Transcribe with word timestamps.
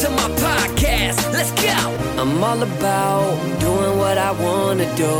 to 0.00 0.08
my 0.08 0.30
podcast. 0.40 1.30
Let's 1.30 1.50
go. 1.60 1.76
I'm 2.16 2.42
all 2.42 2.62
about 2.62 3.36
doing 3.60 3.98
what 3.98 4.16
I 4.16 4.32
want 4.32 4.80
to 4.80 4.86
do 4.96 5.14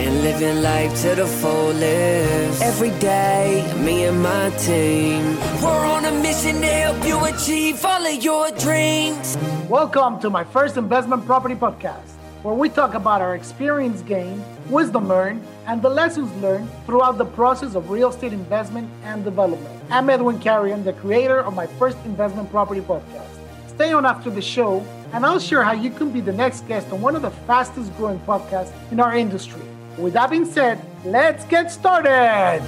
and 0.00 0.22
living 0.22 0.62
life 0.62 1.02
to 1.02 1.14
the 1.14 1.26
fullest. 1.26 2.62
Every 2.62 2.98
day, 2.98 3.62
me 3.84 4.04
and 4.06 4.22
my 4.22 4.48
team, 4.56 5.36
we're 5.62 5.84
on 5.84 6.06
a 6.06 6.12
mission 6.22 6.62
to 6.62 6.66
help 6.66 7.04
you 7.04 7.22
achieve 7.26 7.84
all 7.84 8.06
of 8.06 8.24
your 8.24 8.50
dreams. 8.52 9.36
Welcome 9.68 10.18
to 10.20 10.30
my 10.30 10.44
first 10.44 10.78
investment 10.78 11.26
property 11.26 11.54
podcast, 11.54 12.08
where 12.42 12.54
we 12.54 12.70
talk 12.70 12.94
about 12.94 13.20
our 13.20 13.34
experience 13.34 14.00
gained, 14.00 14.42
wisdom 14.70 15.08
learned, 15.08 15.46
and 15.66 15.82
the 15.82 15.90
lessons 15.90 16.32
learned 16.40 16.70
throughout 16.86 17.18
the 17.18 17.26
process 17.26 17.74
of 17.74 17.90
real 17.90 18.08
estate 18.08 18.32
investment 18.32 18.88
and 19.02 19.24
development. 19.24 19.78
I'm 19.90 20.08
Edwin 20.08 20.40
Carrion, 20.40 20.84
the 20.84 20.94
creator 20.94 21.40
of 21.40 21.54
my 21.54 21.66
first 21.66 21.98
investment 22.06 22.50
property 22.50 22.80
podcast. 22.80 23.33
Stay 23.74 23.92
on 23.92 24.06
after 24.06 24.30
the 24.30 24.40
show, 24.40 24.86
and 25.12 25.26
I'll 25.26 25.40
share 25.40 25.64
how 25.64 25.72
you 25.72 25.90
can 25.90 26.10
be 26.10 26.20
the 26.20 26.32
next 26.32 26.66
guest 26.68 26.92
on 26.92 27.00
one 27.00 27.16
of 27.16 27.22
the 27.22 27.30
fastest 27.30 27.94
growing 27.96 28.20
podcasts 28.20 28.72
in 28.92 29.00
our 29.00 29.16
industry. 29.16 29.62
With 29.98 30.12
that 30.12 30.30
being 30.30 30.44
said, 30.44 30.80
let's 31.04 31.44
get 31.46 31.72
started. 31.72 32.62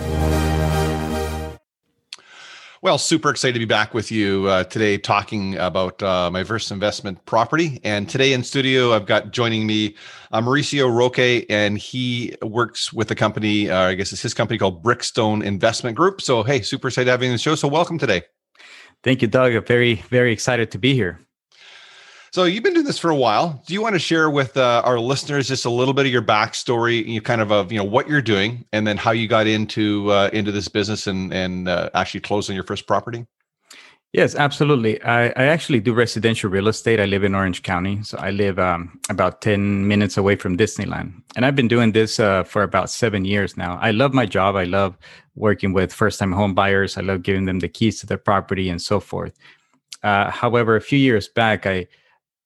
Well, 2.82 2.98
super 2.98 3.30
excited 3.30 3.54
to 3.54 3.58
be 3.60 3.64
back 3.64 3.94
with 3.94 4.10
you 4.10 4.46
uh, 4.46 4.64
today 4.64 4.98
talking 4.98 5.56
about 5.56 6.02
uh, 6.02 6.30
my 6.30 6.44
first 6.44 6.70
investment 6.70 7.24
property. 7.24 7.80
And 7.84 8.08
today 8.08 8.32
in 8.32 8.42
studio, 8.42 8.92
I've 8.92 9.06
got 9.06 9.30
joining 9.30 9.66
me 9.66 9.96
uh, 10.32 10.40
Mauricio 10.40 10.92
Roque, 10.92 11.46
and 11.48 11.78
he 11.78 12.34
works 12.42 12.92
with 12.92 13.10
a 13.12 13.14
company, 13.14 13.70
uh, 13.70 13.88
I 13.88 13.94
guess 13.94 14.12
it's 14.12 14.22
his 14.22 14.34
company 14.34 14.58
called 14.58 14.82
Brickstone 14.82 15.44
Investment 15.44 15.96
Group. 15.96 16.20
So, 16.20 16.42
hey, 16.42 16.62
super 16.62 16.88
excited 16.88 17.10
having 17.10 17.30
the 17.30 17.38
show. 17.38 17.54
So, 17.54 17.68
welcome 17.68 17.96
today. 17.98 18.22
Thank 19.06 19.22
you, 19.22 19.28
Doug. 19.28 19.54
I'm 19.54 19.64
very, 19.64 19.94
very 20.10 20.32
excited 20.32 20.72
to 20.72 20.78
be 20.78 20.92
here. 20.92 21.20
So 22.32 22.42
you've 22.42 22.64
been 22.64 22.74
doing 22.74 22.84
this 22.84 22.98
for 22.98 23.08
a 23.08 23.14
while. 23.14 23.62
Do 23.64 23.72
you 23.72 23.80
want 23.80 23.94
to 23.94 24.00
share 24.00 24.28
with 24.28 24.56
uh, 24.56 24.82
our 24.84 24.98
listeners 24.98 25.46
just 25.46 25.64
a 25.64 25.70
little 25.70 25.94
bit 25.94 26.06
of 26.06 26.12
your 26.12 26.22
backstory, 26.22 27.06
you 27.06 27.20
kind 27.20 27.40
of 27.40 27.52
of 27.52 27.70
you 27.70 27.78
know 27.78 27.84
what 27.84 28.08
you're 28.08 28.20
doing, 28.20 28.64
and 28.72 28.84
then 28.84 28.96
how 28.96 29.12
you 29.12 29.28
got 29.28 29.46
into 29.46 30.10
uh, 30.10 30.28
into 30.32 30.50
this 30.50 30.66
business 30.66 31.06
and 31.06 31.32
and 31.32 31.68
uh, 31.68 31.88
actually 31.94 32.18
closing 32.18 32.56
your 32.56 32.64
first 32.64 32.88
property? 32.88 33.24
Yes, 34.12 34.34
absolutely. 34.34 35.02
I, 35.02 35.26
I 35.26 35.44
actually 35.46 35.80
do 35.80 35.92
residential 35.92 36.48
real 36.48 36.68
estate. 36.68 37.00
I 37.00 37.04
live 37.04 37.22
in 37.22 37.34
Orange 37.34 37.62
County, 37.62 38.02
so 38.02 38.16
I 38.18 38.30
live 38.30 38.58
um, 38.58 38.98
about 39.10 39.42
ten 39.42 39.86
minutes 39.86 40.16
away 40.16 40.36
from 40.36 40.56
Disneyland, 40.56 41.12
and 41.34 41.44
I've 41.44 41.56
been 41.56 41.68
doing 41.68 41.92
this 41.92 42.18
uh, 42.18 42.42
for 42.44 42.62
about 42.62 42.88
seven 42.88 43.26
years 43.26 43.56
now. 43.58 43.78
I 43.82 43.90
love 43.90 44.14
my 44.14 44.24
job. 44.24 44.56
I 44.56 44.64
love 44.64 44.96
working 45.34 45.74
with 45.74 45.92
first-time 45.92 46.32
home 46.32 46.54
buyers. 46.54 46.96
I 46.96 47.02
love 47.02 47.22
giving 47.24 47.44
them 47.44 47.58
the 47.58 47.68
keys 47.68 48.00
to 48.00 48.06
their 48.06 48.16
property 48.16 48.70
and 48.70 48.80
so 48.80 49.00
forth. 49.00 49.34
Uh, 50.02 50.30
however, 50.30 50.76
a 50.76 50.80
few 50.80 50.98
years 50.98 51.28
back, 51.28 51.66
I 51.66 51.86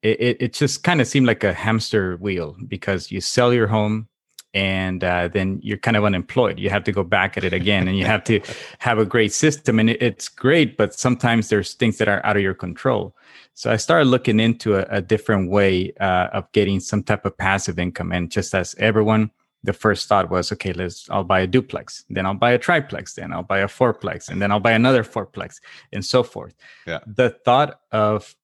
it, 0.03 0.39
it 0.41 0.53
just 0.55 0.83
kind 0.83 1.01
of 1.01 1.07
seemed 1.07 1.27
like 1.27 1.45
a 1.45 1.53
hamster 1.53 2.17
wheel 2.17 2.57
because 2.67 3.13
you 3.13 3.21
sell 3.21 3.53
your 3.55 3.69
home 3.69 4.09
and 4.55 5.05
uh, 5.05 5.29
then 5.29 5.61
you're 5.63 5.79
kind 5.79 5.97
of 5.97 6.05
unemployed. 6.05 6.59
You 6.59 6.71
have 6.71 6.85
to 6.85 6.93
go 6.93 7.05
back 7.05 7.37
at 7.37 7.45
it 7.45 7.53
again, 7.53 7.89
and 7.89 7.97
you 7.97 8.05
have 8.05 8.25
to 8.25 8.41
have 8.79 8.99
a 8.99 9.05
great 9.05 9.33
system. 9.33 9.79
And 9.79 9.91
it, 9.91 10.03
it's 10.03 10.29
great, 10.29 10.77
but 10.77 10.95
sometimes 10.95 11.49
there's 11.49 11.75
things 11.75 11.99
that 11.99 12.09
are 12.09 12.25
out 12.25 12.37
of 12.37 12.43
your 12.43 12.55
control. 12.55 13.17
So 13.55 13.71
I 13.71 13.77
started 13.77 14.07
looking 14.07 14.41
into 14.41 14.77
a, 14.77 14.87
a 14.99 15.03
different 15.03 15.51
way 15.51 15.93
uh, 16.01 16.29
of 16.33 16.51
getting 16.53 16.81
some 16.81 17.03
type 17.03 17.25
of 17.27 17.37
passive 17.37 17.79
income. 17.79 18.13
And 18.13 18.31
just 18.31 18.55
as 18.55 18.75
everyone, 18.79 19.31
the 19.63 19.73
first 19.73 20.09
thought 20.09 20.31
was, 20.31 20.51
okay, 20.53 20.73
let's. 20.73 21.09
I'll 21.11 21.25
buy 21.25 21.41
a 21.41 21.47
duplex, 21.47 22.05
then 22.09 22.27
I'll 22.27 22.35
buy 22.35 22.53
a 22.53 22.59
triplex, 22.59 23.15
then 23.15 23.33
I'll 23.33 23.43
buy 23.43 23.59
a 23.59 23.69
fourplex, 23.69 24.29
and 24.29 24.41
then 24.41 24.51
I'll 24.51 24.61
buy 24.61 24.73
another 24.73 25.05
fourplex, 25.05 25.61
and 25.93 26.05
so 26.05 26.23
forth. 26.23 26.55
Yeah. 26.87 27.01
The 27.07 27.31
thought 27.31 27.81
of 27.93 28.35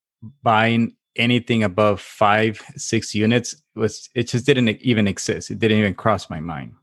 buying 0.43 0.96
anything 1.17 1.63
above 1.63 2.01
five 2.01 2.63
six 2.77 3.15
units 3.15 3.57
was 3.75 4.09
it 4.15 4.29
just 4.29 4.47
didn't 4.47 4.69
even 4.83 5.07
exist. 5.07 5.51
It 5.51 5.59
didn't 5.59 5.79
even 5.79 5.95
cross 5.95 6.31
my 6.31 6.41
mind. 6.41 6.75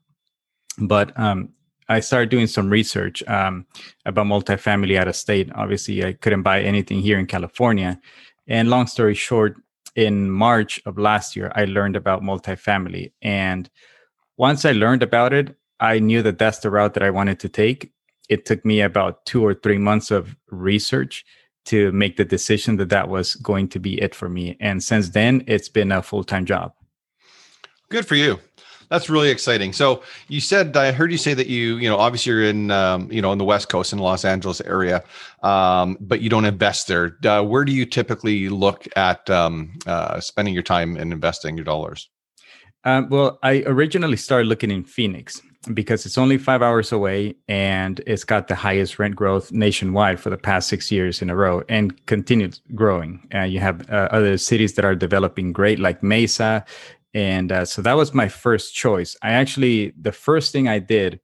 But 0.78 1.18
um, 1.20 1.50
i 1.90 2.00
started 2.00 2.30
doing 2.30 2.48
some 2.48 2.70
research 2.70 3.24
um, 3.28 3.66
about 4.06 4.26
multifamily 4.26 4.98
out 4.98 5.08
of 5.08 5.16
state. 5.16 5.50
Obviously 5.56 6.06
i 6.06 6.14
couldn't 6.14 6.44
buy 6.44 6.62
anything 6.62 7.00
here 7.00 7.20
in 7.20 7.28
california. 7.28 8.00
And 8.48 8.70
long 8.70 8.88
story 8.88 9.16
short 9.16 9.56
in 9.96 10.32
march 10.32 10.82
of 10.86 10.98
last 10.98 11.36
year 11.36 11.52
i 11.56 11.66
learned 11.66 11.96
about 11.96 12.22
multifamily. 12.22 13.12
And 13.22 13.70
once 14.38 14.66
i 14.66 14.72
learned 14.72 15.04
about 15.04 15.34
it 15.34 15.56
i 15.80 16.00
knew 16.00 16.22
that 16.24 16.40
that's 16.40 16.60
the 16.60 16.72
route 16.72 16.94
that 16.94 17.04
i 17.04 17.10
wanted 17.10 17.40
to 17.42 17.50
take. 17.50 17.92
It 18.30 18.46
took 18.46 18.64
me 18.64 18.82
about 18.82 19.26
two 19.26 19.46
or 19.46 19.54
three 19.54 19.78
months 19.78 20.10
of 20.10 20.36
research 20.50 21.26
to 21.66 21.92
make 21.92 22.18
the 22.18 22.26
decision 22.26 22.78
that 22.78 22.90
that 22.90 23.10
was 23.10 23.36
going 23.36 23.68
to 23.70 23.80
be 23.80 24.02
it 24.02 24.14
for 24.14 24.30
me. 24.30 24.58
And 24.60 24.84
since 24.84 25.10
then, 25.10 25.44
it's 25.48 25.70
been 25.70 25.92
a 25.92 26.02
full 26.02 26.24
time 26.24 26.46
job. 26.46 26.74
Good 27.90 28.06
for 28.06 28.16
you. 28.16 28.40
That's 28.90 29.10
really 29.10 29.30
exciting. 29.30 29.74
So 29.74 30.04
you 30.28 30.40
said 30.40 30.78
I 30.78 30.92
heard 30.92 31.12
you 31.12 31.18
say 31.18 31.34
that 31.34 31.48
you 31.48 31.78
you 31.78 31.90
know 31.90 31.98
obviously 31.98 32.32
you're 32.32 32.44
in 32.44 32.70
um, 32.70 33.12
you 33.12 33.22
know 33.22 33.32
in 33.32 33.40
the 33.40 33.44
West 33.44 33.70
Coast 33.70 33.92
in 33.92 34.00
Los 34.00 34.24
Angeles 34.24 34.62
area, 34.62 35.04
um, 35.42 35.98
but 36.00 36.22
you 36.22 36.30
don't 36.30 36.46
invest 36.46 36.88
there. 36.88 37.18
Uh, 37.26 37.42
where 37.42 37.66
do 37.66 37.72
you 37.72 37.86
typically 37.88 38.50
look 38.50 38.86
at 38.96 39.28
um, 39.32 39.74
uh, 39.88 40.20
spending 40.20 40.54
your 40.54 40.64
time 40.64 40.96
and 40.96 41.12
investing 41.12 41.56
your 41.58 41.64
dollars? 41.64 42.10
Um, 42.86 43.10
well, 43.10 43.40
I 43.44 43.64
originally 43.66 44.18
started 44.18 44.48
looking 44.48 44.72
in 44.72 44.84
Phoenix 44.84 45.42
because 45.74 46.06
it's 46.06 46.18
only 46.18 46.38
five 46.38 46.62
hours 46.62 46.92
away 46.92 47.36
and 47.48 48.02
it's 48.06 48.26
got 48.26 48.50
the 48.50 48.56
highest 48.56 49.00
rent 49.00 49.16
growth 49.16 49.52
nationwide 49.54 50.20
for 50.20 50.30
the 50.30 50.38
past 50.38 50.68
six 50.68 50.92
years 50.92 51.22
in 51.22 51.30
a 51.30 51.36
row 51.36 51.64
and 51.70 52.06
continues 52.06 52.62
growing. 52.76 53.26
Uh, 53.34 53.44
you 53.44 53.60
have 53.60 53.90
uh, 53.90 54.10
other 54.12 54.38
cities 54.38 54.74
that 54.74 54.84
are 54.84 54.96
developing 54.96 55.54
great, 55.54 55.80
like 55.80 56.04
Mesa. 56.04 56.66
And 57.14 57.52
uh, 57.52 57.64
so 57.64 57.82
that 57.82 57.94
was 57.94 58.14
my 58.14 58.28
first 58.28 58.76
choice. 58.76 59.16
I 59.22 59.32
actually, 59.32 59.94
the 60.02 60.12
first 60.12 60.52
thing 60.52 60.68
I 60.68 60.80
did 60.80 61.22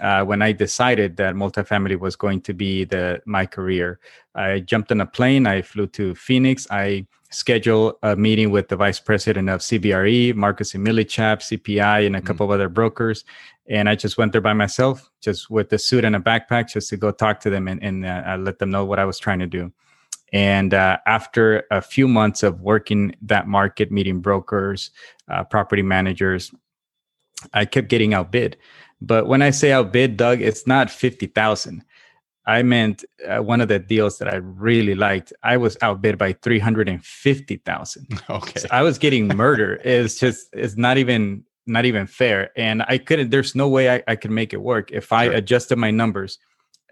uh, 0.00 0.24
when 0.24 0.42
I 0.42 0.52
decided 0.52 1.16
that 1.18 1.34
multifamily 1.34 1.98
was 1.98 2.16
going 2.16 2.40
to 2.42 2.54
be 2.54 2.84
the 2.84 3.20
my 3.26 3.46
career, 3.46 4.00
I 4.34 4.60
jumped 4.60 4.90
on 4.90 5.00
a 5.00 5.06
plane. 5.06 5.46
I 5.46 5.62
flew 5.62 5.86
to 5.88 6.14
Phoenix. 6.14 6.66
I 6.70 7.06
scheduled 7.34 7.94
a 8.02 8.16
meeting 8.16 8.50
with 8.50 8.68
the 8.68 8.76
vice 8.76 9.00
president 9.00 9.50
of 9.50 9.60
CBRE, 9.60 10.34
Marcus 10.34 10.72
& 10.72 10.74
Millichap, 10.74 11.40
CPI, 11.40 12.06
and 12.06 12.16
a 12.16 12.20
mm. 12.20 12.26
couple 12.26 12.46
of 12.46 12.50
other 12.50 12.68
brokers. 12.68 13.24
And 13.68 13.88
I 13.88 13.94
just 13.94 14.18
went 14.18 14.32
there 14.32 14.40
by 14.40 14.52
myself, 14.52 15.10
just 15.20 15.50
with 15.50 15.72
a 15.72 15.78
suit 15.78 16.04
and 16.04 16.14
a 16.14 16.20
backpack, 16.20 16.68
just 16.68 16.88
to 16.90 16.96
go 16.96 17.10
talk 17.10 17.40
to 17.40 17.50
them 17.50 17.66
and, 17.66 17.82
and 17.82 18.06
uh, 18.06 18.36
let 18.38 18.58
them 18.58 18.70
know 18.70 18.84
what 18.84 18.98
I 18.98 19.04
was 19.04 19.18
trying 19.18 19.38
to 19.40 19.46
do. 19.46 19.72
And 20.32 20.74
uh, 20.74 20.98
after 21.06 21.64
a 21.70 21.80
few 21.80 22.08
months 22.08 22.42
of 22.42 22.60
working 22.60 23.14
that 23.22 23.46
market, 23.46 23.92
meeting 23.92 24.20
brokers, 24.20 24.90
uh, 25.28 25.44
property 25.44 25.82
managers, 25.82 26.52
I 27.52 27.64
kept 27.64 27.88
getting 27.88 28.14
outbid. 28.14 28.56
But 29.00 29.26
when 29.26 29.42
I 29.42 29.50
say 29.50 29.72
outbid, 29.72 30.16
Doug, 30.16 30.40
it's 30.40 30.66
not 30.66 30.90
50,000. 30.90 31.84
I 32.46 32.62
meant 32.62 33.04
uh, 33.26 33.42
one 33.42 33.60
of 33.60 33.68
the 33.68 33.78
deals 33.78 34.18
that 34.18 34.28
I 34.28 34.36
really 34.36 34.94
liked. 34.94 35.32
I 35.42 35.56
was 35.56 35.78
outbid 35.80 36.18
by 36.18 36.34
350,000. 36.34 38.22
Okay. 38.30 38.60
So 38.60 38.68
I 38.70 38.82
was 38.82 38.98
getting 38.98 39.28
murder. 39.28 39.80
it's 39.84 40.18
just, 40.18 40.48
it's 40.52 40.76
not 40.76 40.98
even 40.98 41.44
not 41.66 41.84
even 41.84 42.06
fair. 42.06 42.50
And 42.56 42.82
I 42.88 42.98
couldn't, 42.98 43.30
there's 43.30 43.54
no 43.54 43.68
way 43.68 43.94
I, 43.94 44.02
I 44.06 44.16
could 44.16 44.30
make 44.30 44.52
it 44.52 44.60
work. 44.60 44.90
If 44.90 45.12
I 45.12 45.26
sure. 45.26 45.34
adjusted 45.34 45.76
my 45.76 45.90
numbers 45.90 46.38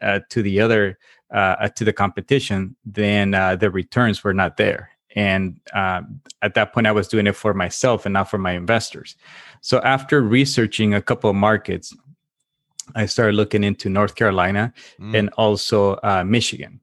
uh, 0.01 0.21
to 0.31 0.43
the 0.43 0.61
other, 0.61 0.99
uh, 1.33 1.57
uh, 1.61 1.69
to 1.69 1.85
the 1.85 1.93
competition, 1.93 2.77
then 2.85 3.35
uh, 3.35 3.57
the 3.57 3.71
returns 3.71 4.25
were 4.25 4.35
not 4.35 4.57
there. 4.57 4.91
And 5.15 5.61
uh, 5.75 6.03
at 6.41 6.55
that 6.55 6.73
point, 6.73 6.87
I 6.87 6.93
was 6.93 7.07
doing 7.07 7.27
it 7.27 7.37
for 7.37 7.53
myself 7.53 8.07
and 8.07 8.15
not 8.15 8.31
for 8.31 8.39
my 8.39 8.53
investors. 8.53 9.17
So 9.61 9.81
after 9.81 10.23
researching 10.23 10.95
a 10.95 11.03
couple 11.03 11.29
of 11.29 11.37
markets, 11.37 11.95
I 12.95 13.07
started 13.07 13.35
looking 13.35 13.65
into 13.65 13.89
North 13.89 14.15
Carolina 14.15 14.73
mm. 15.01 15.17
and 15.17 15.29
also 15.31 15.95
uh, 16.03 16.25
Michigan. 16.25 16.81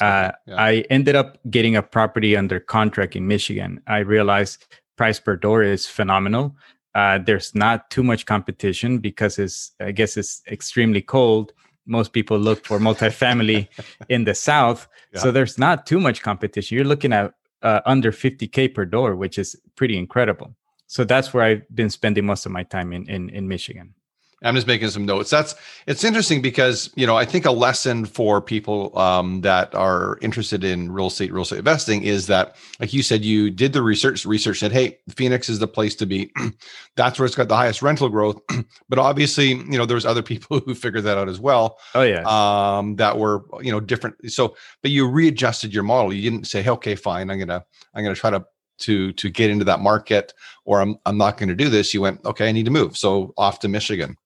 Uh, 0.00 0.32
yeah. 0.46 0.56
I 0.56 0.84
ended 0.90 1.14
up 1.14 1.38
getting 1.50 1.76
a 1.76 1.82
property 1.82 2.36
under 2.36 2.58
contract 2.58 3.14
in 3.14 3.26
Michigan. 3.26 3.80
I 3.86 3.98
realized 3.98 4.66
price 4.96 5.20
per 5.20 5.36
door 5.36 5.62
is 5.62 5.86
phenomenal. 5.86 6.56
Uh, 6.94 7.18
there's 7.18 7.54
not 7.54 7.90
too 7.90 8.02
much 8.02 8.26
competition 8.26 8.98
because 8.98 9.38
it's 9.38 9.72
I 9.80 9.92
guess 9.92 10.16
it's 10.16 10.42
extremely 10.48 11.02
cold. 11.02 11.52
Most 11.86 12.12
people 12.12 12.38
look 12.38 12.64
for 12.66 12.78
multifamily 12.78 13.68
in 14.08 14.24
the 14.24 14.34
south, 14.34 14.88
yeah. 15.12 15.20
so 15.20 15.30
there's 15.30 15.58
not 15.58 15.86
too 15.86 15.98
much 15.98 16.22
competition. 16.22 16.76
You're 16.76 16.84
looking 16.84 17.12
at 17.12 17.32
uh, 17.62 17.80
under 17.86 18.12
50k 18.12 18.74
per 18.74 18.84
door, 18.84 19.16
which 19.16 19.38
is 19.38 19.56
pretty 19.76 19.96
incredible. 19.96 20.54
So 20.86 21.04
that's 21.04 21.32
where 21.32 21.44
I've 21.44 21.64
been 21.74 21.90
spending 21.90 22.26
most 22.26 22.44
of 22.44 22.52
my 22.52 22.64
time 22.64 22.92
in 22.92 23.08
in, 23.08 23.30
in 23.30 23.48
Michigan. 23.48 23.94
I'm 24.44 24.54
just 24.54 24.66
making 24.66 24.90
some 24.90 25.06
notes. 25.06 25.30
That's 25.30 25.54
it's 25.86 26.04
interesting 26.04 26.42
because 26.42 26.90
you 26.96 27.06
know 27.06 27.16
I 27.16 27.24
think 27.24 27.44
a 27.44 27.50
lesson 27.50 28.04
for 28.04 28.40
people 28.40 28.96
um, 28.98 29.40
that 29.42 29.74
are 29.74 30.18
interested 30.20 30.64
in 30.64 30.90
real 30.90 31.06
estate, 31.06 31.32
real 31.32 31.42
estate 31.42 31.58
investing 31.58 32.02
is 32.02 32.26
that, 32.26 32.56
like 32.80 32.92
you 32.92 33.02
said, 33.02 33.24
you 33.24 33.50
did 33.50 33.72
the 33.72 33.82
research. 33.82 34.24
Research 34.24 34.58
said, 34.58 34.72
"Hey, 34.72 34.98
Phoenix 35.10 35.48
is 35.48 35.58
the 35.58 35.68
place 35.68 35.94
to 35.96 36.06
be. 36.06 36.32
That's 36.96 37.18
where 37.18 37.26
it's 37.26 37.36
got 37.36 37.48
the 37.48 37.56
highest 37.56 37.82
rental 37.82 38.08
growth." 38.08 38.40
but 38.88 38.98
obviously, 38.98 39.48
you 39.48 39.78
know, 39.78 39.86
there 39.86 39.94
was 39.94 40.06
other 40.06 40.22
people 40.22 40.60
who 40.66 40.74
figured 40.74 41.04
that 41.04 41.18
out 41.18 41.28
as 41.28 41.40
well. 41.40 41.78
Oh 41.94 42.02
yeah, 42.02 42.22
um, 42.26 42.96
that 42.96 43.18
were 43.18 43.44
you 43.60 43.70
know 43.70 43.80
different. 43.80 44.16
So, 44.30 44.56
but 44.82 44.90
you 44.90 45.08
readjusted 45.08 45.72
your 45.72 45.84
model. 45.84 46.12
You 46.12 46.28
didn't 46.28 46.46
say, 46.46 46.62
hey, 46.62 46.70
"Okay, 46.70 46.94
fine, 46.94 47.30
I'm 47.30 47.38
gonna 47.38 47.64
I'm 47.94 48.02
gonna 48.02 48.16
try 48.16 48.30
to 48.30 48.44
to 48.78 49.12
to 49.12 49.30
get 49.30 49.50
into 49.50 49.64
that 49.64 49.80
market 49.80 50.32
or 50.64 50.80
I'm 50.80 50.96
I'm 51.06 51.16
not 51.16 51.36
going 51.38 51.48
to 51.48 51.54
do 51.54 51.68
this. 51.68 51.94
You 51.94 52.00
went, 52.00 52.24
okay, 52.24 52.48
I 52.48 52.52
need 52.52 52.64
to 52.64 52.70
move. 52.70 52.96
So 52.96 53.32
off 53.36 53.60
to 53.60 53.68
Michigan. 53.68 54.16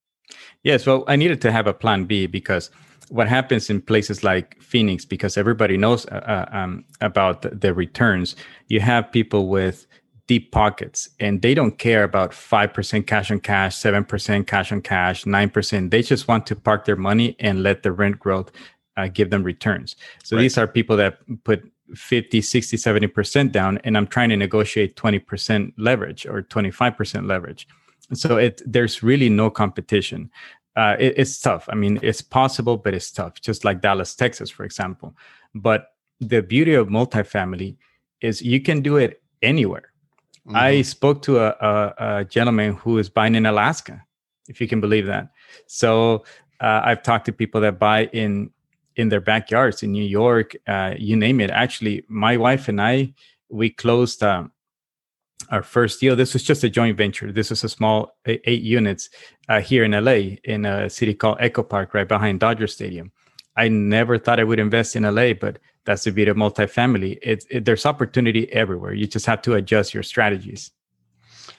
Yes, 0.63 0.85
well, 0.85 1.03
I 1.07 1.15
needed 1.15 1.41
to 1.41 1.51
have 1.51 1.67
a 1.67 1.73
plan 1.73 2.05
B 2.05 2.27
because 2.27 2.69
what 3.09 3.27
happens 3.27 3.69
in 3.69 3.81
places 3.81 4.23
like 4.23 4.61
Phoenix, 4.61 5.05
because 5.05 5.37
everybody 5.37 5.77
knows 5.77 6.05
uh, 6.07 6.45
uh 6.51 6.57
um, 6.57 6.83
about 7.01 7.41
the, 7.41 7.49
the 7.49 7.73
returns, 7.73 8.35
you 8.67 8.79
have 8.81 9.11
people 9.11 9.47
with 9.47 9.87
deep 10.27 10.51
pockets 10.51 11.09
and 11.19 11.41
they 11.41 11.53
don't 11.53 11.77
care 11.77 12.03
about 12.03 12.31
5% 12.31 13.07
cash 13.07 13.31
on 13.31 13.39
cash, 13.39 13.75
7% 13.77 14.45
cash 14.45 14.71
on 14.71 14.81
cash, 14.81 15.23
9%. 15.23 15.89
They 15.89 16.01
just 16.01 16.27
want 16.27 16.45
to 16.47 16.55
park 16.55 16.85
their 16.85 16.97
money 16.97 17.35
and 17.39 17.63
let 17.63 17.83
the 17.83 17.93
rent 17.93 18.19
growth 18.19 18.51
uh, 18.97 19.07
give 19.07 19.29
them 19.29 19.43
returns. 19.43 19.95
So 20.23 20.35
right. 20.35 20.41
these 20.41 20.57
are 20.57 20.67
people 20.67 20.97
that 20.97 21.19
put 21.45 21.71
50, 21.95 22.41
60, 22.41 22.75
70% 22.75 23.51
down 23.53 23.77
and 23.79 23.97
I'm 23.97 24.07
trying 24.07 24.29
to 24.29 24.35
negotiate 24.35 24.97
20% 24.97 25.73
leverage 25.77 26.25
or 26.25 26.43
25% 26.43 27.25
leverage. 27.25 27.67
So 28.13 28.37
it 28.37 28.61
there's 28.65 29.03
really 29.03 29.29
no 29.29 29.49
competition 29.49 30.31
uh, 30.77 30.95
it, 30.99 31.15
it's 31.17 31.41
tough. 31.41 31.67
I 31.69 31.75
mean, 31.75 31.99
it's 32.03 32.21
possible, 32.21 32.77
but 32.77 32.93
it's 32.93 33.11
tough. 33.11 33.41
Just 33.41 33.65
like 33.65 33.81
Dallas, 33.81 34.15
Texas, 34.15 34.51
for 34.51 34.63
example. 34.63 35.15
But 35.55 35.87
the 36.19 36.41
beauty 36.41 36.75
of 36.75 36.87
multifamily 36.87 37.77
is 38.21 38.43
you 38.43 38.61
can 38.61 38.81
do 38.81 38.97
it 38.97 39.21
anywhere. 39.41 39.91
Mm-hmm. 40.47 40.55
I 40.55 40.81
spoke 40.83 41.23
to 41.23 41.39
a, 41.39 41.49
a, 41.49 41.93
a, 41.97 42.25
gentleman 42.25 42.73
who 42.75 42.99
is 42.99 43.09
buying 43.09 43.33
in 43.33 43.47
Alaska, 43.47 44.03
if 44.47 44.61
you 44.61 44.67
can 44.67 44.79
believe 44.79 45.07
that. 45.07 45.31
So 45.65 46.23
uh, 46.61 46.81
I've 46.85 47.01
talked 47.01 47.25
to 47.25 47.33
people 47.33 47.59
that 47.61 47.79
buy 47.79 48.05
in 48.13 48.51
in 48.95 49.09
their 49.09 49.21
backyards 49.21 49.83
in 49.83 49.91
New 49.91 50.03
York, 50.03 50.55
uh, 50.67 50.95
you 50.97 51.15
name 51.15 51.39
it. 51.39 51.51
Actually, 51.51 52.03
my 52.07 52.35
wife 52.37 52.67
and 52.67 52.81
I 52.81 53.13
we 53.49 53.69
closed 53.69 54.23
um, 54.23 54.51
our 55.51 55.63
first 55.63 55.99
deal. 55.99 56.15
This 56.15 56.33
was 56.33 56.43
just 56.43 56.63
a 56.63 56.69
joint 56.69 56.97
venture. 56.97 57.31
This 57.31 57.49
was 57.49 57.63
a 57.63 57.69
small 57.69 58.17
eight 58.25 58.61
units 58.61 59.09
uh, 59.49 59.61
here 59.61 59.83
in 59.83 59.91
LA 59.91 60.37
in 60.43 60.65
a 60.65 60.89
city 60.89 61.13
called 61.13 61.37
Echo 61.39 61.63
Park, 61.63 61.93
right 61.93 62.07
behind 62.07 62.39
Dodger 62.39 62.67
Stadium. 62.67 63.11
I 63.55 63.69
never 63.69 64.17
thought 64.17 64.39
I 64.39 64.43
would 64.43 64.59
invest 64.59 64.95
in 64.95 65.03
LA, 65.03 65.33
but 65.33 65.59
that's 65.85 66.03
the 66.03 66.11
beauty 66.11 66.29
of 66.29 66.37
multifamily. 66.37 67.17
It, 67.21 67.43
it, 67.49 67.65
there's 67.65 67.85
opportunity 67.85 68.51
everywhere. 68.51 68.93
You 68.93 69.07
just 69.07 69.25
have 69.25 69.41
to 69.43 69.55
adjust 69.55 69.93
your 69.93 70.03
strategies. 70.03 70.71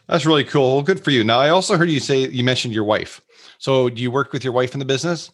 That's 0.06 0.24
really 0.24 0.44
cool. 0.44 0.74
Well, 0.74 0.82
good 0.82 1.02
for 1.02 1.10
you. 1.10 1.24
Now, 1.24 1.40
I 1.40 1.48
also 1.48 1.76
heard 1.76 1.90
you 1.90 2.00
say 2.00 2.28
you 2.28 2.44
mentioned 2.44 2.72
your 2.72 2.84
wife. 2.84 3.20
So, 3.58 3.88
do 3.88 4.00
you 4.00 4.10
work 4.10 4.32
with 4.32 4.44
your 4.44 4.52
wife 4.52 4.74
in 4.74 4.78
the 4.78 4.84
business? 4.84 5.30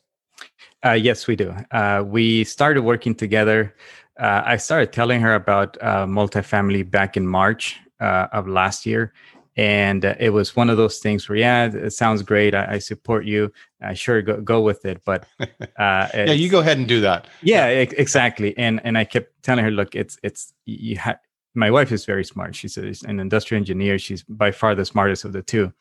Uh, 0.85 0.93
yes, 0.93 1.27
we 1.27 1.37
do. 1.37 1.55
Uh, 1.71 2.03
we 2.06 2.45
started 2.45 2.83
working 2.83 3.15
together. 3.15 3.75
Uh, 4.19 4.43
I 4.45 4.56
started 4.56 4.93
telling 4.93 5.21
her 5.21 5.35
about 5.35 5.77
uh, 5.83 6.06
multifamily 6.06 6.89
back 6.89 7.17
in 7.17 7.27
March 7.27 7.79
uh, 8.05 8.29
of 8.33 8.47
last 8.47 8.85
year. 8.87 9.12
And 9.56 10.05
uh, 10.05 10.15
it 10.19 10.31
was 10.31 10.56
one 10.56 10.69
of 10.69 10.77
those 10.77 10.99
things 10.99 11.29
where, 11.29 11.39
yeah, 11.39 11.67
it 11.67 11.93
sounds 11.93 12.23
great. 12.23 12.55
I, 12.55 12.75
I 12.75 12.79
support 12.79 13.25
you. 13.25 13.53
Uh, 13.83 13.95
sure, 13.95 14.21
go, 14.21 14.41
go 14.41 14.61
with 14.61 14.85
it. 14.85 15.01
But 15.05 15.27
uh, 15.41 15.47
yeah, 15.79 16.33
you 16.33 16.51
go 16.51 16.61
ahead 16.61 16.77
and 16.77 16.89
do 16.89 17.01
that. 17.01 17.29
Yeah, 17.43 17.69
yeah. 17.69 17.87
exactly. 17.97 18.56
And 18.59 18.81
and 18.85 18.99
I 18.99 19.05
kept 19.05 19.43
telling 19.43 19.65
her, 19.65 19.71
look, 19.71 19.95
it's 19.95 20.19
it's 20.23 20.53
you 20.67 20.97
have. 20.97 21.19
My 21.56 21.71
wife 21.71 21.93
is 21.93 22.05
very 22.05 22.25
smart. 22.25 22.56
She's 22.56 22.77
an 22.77 23.21
industrial 23.21 23.61
engineer. 23.61 23.97
She's 23.97 24.25
by 24.25 24.51
far 24.51 24.75
the 24.75 24.85
smartest 24.85 25.25
of 25.25 25.33
the 25.33 25.43
two. 25.43 25.73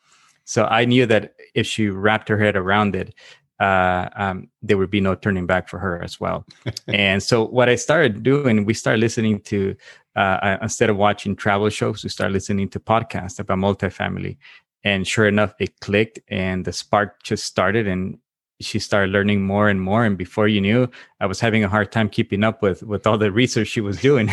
So 0.44 0.66
I 0.66 0.84
knew 0.84 1.04
that 1.06 1.34
if 1.54 1.66
she 1.66 1.88
wrapped 1.88 2.28
her 2.28 2.38
head 2.38 2.54
around 2.54 2.94
it, 2.94 3.12
uh, 3.58 4.08
um, 4.14 4.48
there 4.62 4.76
would 4.78 4.90
be 4.90 5.00
no 5.00 5.16
turning 5.16 5.46
back 5.46 5.68
for 5.68 5.78
her 5.78 6.00
as 6.02 6.20
well. 6.20 6.46
and 6.88 7.22
so 7.22 7.46
what 7.46 7.68
I 7.68 7.74
started 7.74 8.22
doing, 8.22 8.64
we 8.64 8.74
started 8.74 9.00
listening 9.00 9.40
to 9.42 9.74
uh, 10.16 10.58
instead 10.62 10.90
of 10.90 10.96
watching 10.96 11.34
travel 11.36 11.68
shows, 11.70 12.04
we 12.04 12.10
started 12.10 12.32
listening 12.32 12.68
to 12.70 12.80
podcasts 12.80 13.38
about 13.38 13.58
multifamily. 13.58 14.36
And 14.84 15.06
sure 15.06 15.26
enough, 15.26 15.54
it 15.58 15.80
clicked, 15.80 16.20
and 16.28 16.64
the 16.64 16.72
spark 16.72 17.22
just 17.22 17.44
started, 17.44 17.86
and 17.86 18.18
she 18.60 18.78
started 18.78 19.10
learning 19.12 19.42
more 19.42 19.68
and 19.68 19.80
more. 19.80 20.04
And 20.04 20.16
before 20.16 20.46
you 20.46 20.60
knew, 20.60 20.88
I 21.20 21.26
was 21.26 21.40
having 21.40 21.64
a 21.64 21.68
hard 21.68 21.90
time 21.90 22.08
keeping 22.08 22.44
up 22.44 22.62
with 22.62 22.82
with 22.82 23.06
all 23.06 23.16
the 23.16 23.32
research 23.32 23.68
she 23.68 23.80
was 23.80 24.00
doing. 24.00 24.32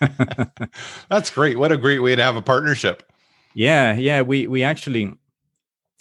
That's 1.08 1.30
great. 1.30 1.58
What 1.58 1.72
a 1.72 1.76
great 1.76 2.00
way 2.00 2.16
to 2.16 2.22
have 2.22 2.36
a 2.36 2.42
partnership. 2.42 3.04
Yeah, 3.54 3.94
yeah. 3.94 4.22
We 4.22 4.48
we 4.48 4.64
actually 4.64 5.12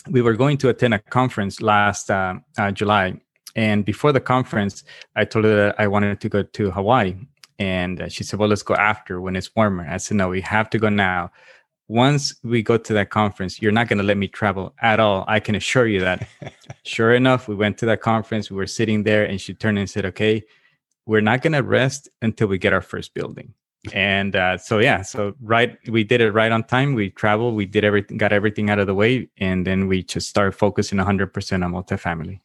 we 0.09 0.21
were 0.21 0.33
going 0.33 0.57
to 0.57 0.69
attend 0.69 0.95
a 0.95 0.99
conference 0.99 1.61
last 1.61 2.09
uh, 2.09 2.35
uh, 2.57 2.71
July, 2.71 3.21
and 3.55 3.85
before 3.85 4.11
the 4.11 4.19
conference, 4.19 4.83
I 5.15 5.25
told 5.25 5.45
her 5.45 5.55
that 5.55 5.75
I 5.79 5.87
wanted 5.87 6.19
to 6.21 6.29
go 6.29 6.43
to 6.43 6.71
Hawaii, 6.71 7.15
and 7.59 8.01
uh, 8.01 8.09
she 8.09 8.23
said, 8.23 8.39
"Well, 8.39 8.49
let's 8.49 8.63
go 8.63 8.75
after 8.75 9.21
when 9.21 9.35
it's 9.35 9.55
warmer." 9.55 9.87
I 9.89 9.97
said, 9.97 10.17
"No, 10.17 10.29
we 10.29 10.41
have 10.41 10.69
to 10.71 10.79
go 10.79 10.89
now." 10.89 11.31
Once 11.89 12.35
we 12.43 12.63
go 12.63 12.77
to 12.77 12.93
that 12.93 13.09
conference, 13.09 13.61
you're 13.61 13.71
not 13.71 13.87
going 13.87 13.97
to 13.97 14.05
let 14.05 14.17
me 14.17 14.27
travel 14.27 14.73
at 14.81 14.99
all. 14.99 15.25
I 15.27 15.39
can 15.39 15.53
assure 15.55 15.85
you 15.85 15.99
that. 15.99 16.27
sure 16.83 17.13
enough, 17.13 17.47
we 17.47 17.55
went 17.55 17.77
to 17.79 17.85
that 17.87 18.01
conference. 18.01 18.49
We 18.49 18.57
were 18.57 18.67
sitting 18.67 19.03
there, 19.03 19.25
and 19.25 19.39
she 19.39 19.53
turned 19.53 19.77
and 19.79 19.89
said, 19.89 20.05
"Okay, 20.05 20.43
we're 21.05 21.21
not 21.21 21.41
going 21.41 21.53
to 21.53 21.63
rest 21.63 22.09
until 22.21 22.47
we 22.47 22.57
get 22.57 22.73
our 22.73 22.81
first 22.81 23.13
building." 23.13 23.53
and 23.91 24.35
uh, 24.35 24.57
so 24.57 24.79
yeah 24.79 25.01
so 25.01 25.33
right 25.41 25.77
we 25.89 26.03
did 26.03 26.21
it 26.21 26.31
right 26.31 26.53
on 26.53 26.63
time 26.63 26.93
we 26.93 27.09
traveled 27.09 27.53
we 27.53 27.65
did 27.65 27.83
everything 27.83 28.17
got 28.17 28.31
everything 28.31 28.69
out 28.69 28.79
of 28.79 28.87
the 28.87 28.93
way 28.93 29.27
and 29.39 29.67
then 29.67 29.87
we 29.87 30.01
just 30.01 30.29
started 30.29 30.53
focusing 30.53 30.97
100% 30.97 31.65
on 31.65 31.73
multifamily 31.73 32.39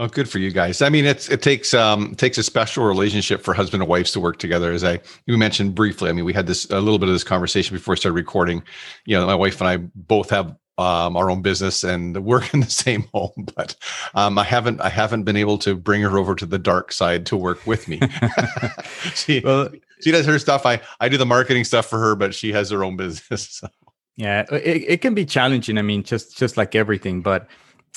Oh, 0.00 0.08
good 0.08 0.30
for 0.30 0.38
you 0.38 0.50
guys. 0.50 0.80
I 0.80 0.88
mean, 0.88 1.04
it's 1.04 1.28
it 1.28 1.42
takes 1.42 1.74
um 1.74 2.14
takes 2.14 2.38
a 2.38 2.42
special 2.42 2.84
relationship 2.86 3.42
for 3.42 3.52
husband 3.52 3.82
and 3.82 3.90
wives 3.90 4.12
to 4.12 4.20
work 4.20 4.38
together. 4.38 4.72
As 4.72 4.82
I 4.82 4.98
you 5.26 5.36
mentioned 5.36 5.74
briefly, 5.74 6.08
I 6.08 6.14
mean, 6.14 6.24
we 6.24 6.32
had 6.32 6.46
this 6.46 6.64
a 6.70 6.80
little 6.80 6.98
bit 6.98 7.10
of 7.10 7.14
this 7.14 7.22
conversation 7.22 7.76
before 7.76 7.92
we 7.92 7.96
started 7.98 8.14
recording. 8.14 8.62
You 9.04 9.18
know, 9.18 9.26
my 9.26 9.34
wife 9.34 9.60
and 9.60 9.68
I 9.68 9.76
both 9.94 10.30
have 10.30 10.56
um, 10.78 11.18
our 11.18 11.30
own 11.30 11.42
business 11.42 11.84
and 11.84 12.24
work 12.24 12.54
in 12.54 12.60
the 12.60 12.70
same 12.70 13.10
home, 13.12 13.46
but 13.54 13.76
um, 14.14 14.38
I 14.38 14.44
haven't 14.44 14.80
I 14.80 14.88
haven't 14.88 15.24
been 15.24 15.36
able 15.36 15.58
to 15.58 15.76
bring 15.76 16.00
her 16.00 16.16
over 16.16 16.34
to 16.34 16.46
the 16.46 16.58
dark 16.58 16.92
side 16.92 17.26
to 17.26 17.36
work 17.36 17.66
with 17.66 17.86
me. 17.86 18.00
she 19.14 19.42
well, 19.44 19.68
she 20.00 20.12
does 20.12 20.24
her 20.24 20.38
stuff. 20.38 20.64
I 20.64 20.80
I 21.00 21.10
do 21.10 21.18
the 21.18 21.26
marketing 21.26 21.64
stuff 21.64 21.84
for 21.84 21.98
her, 21.98 22.16
but 22.16 22.34
she 22.34 22.52
has 22.52 22.70
her 22.70 22.82
own 22.84 22.96
business. 22.96 23.50
So. 23.50 23.68
Yeah, 24.16 24.46
it, 24.50 24.84
it 24.88 25.00
can 25.02 25.12
be 25.12 25.26
challenging. 25.26 25.76
I 25.76 25.82
mean, 25.82 26.04
just 26.04 26.38
just 26.38 26.56
like 26.56 26.74
everything, 26.74 27.20
but 27.20 27.48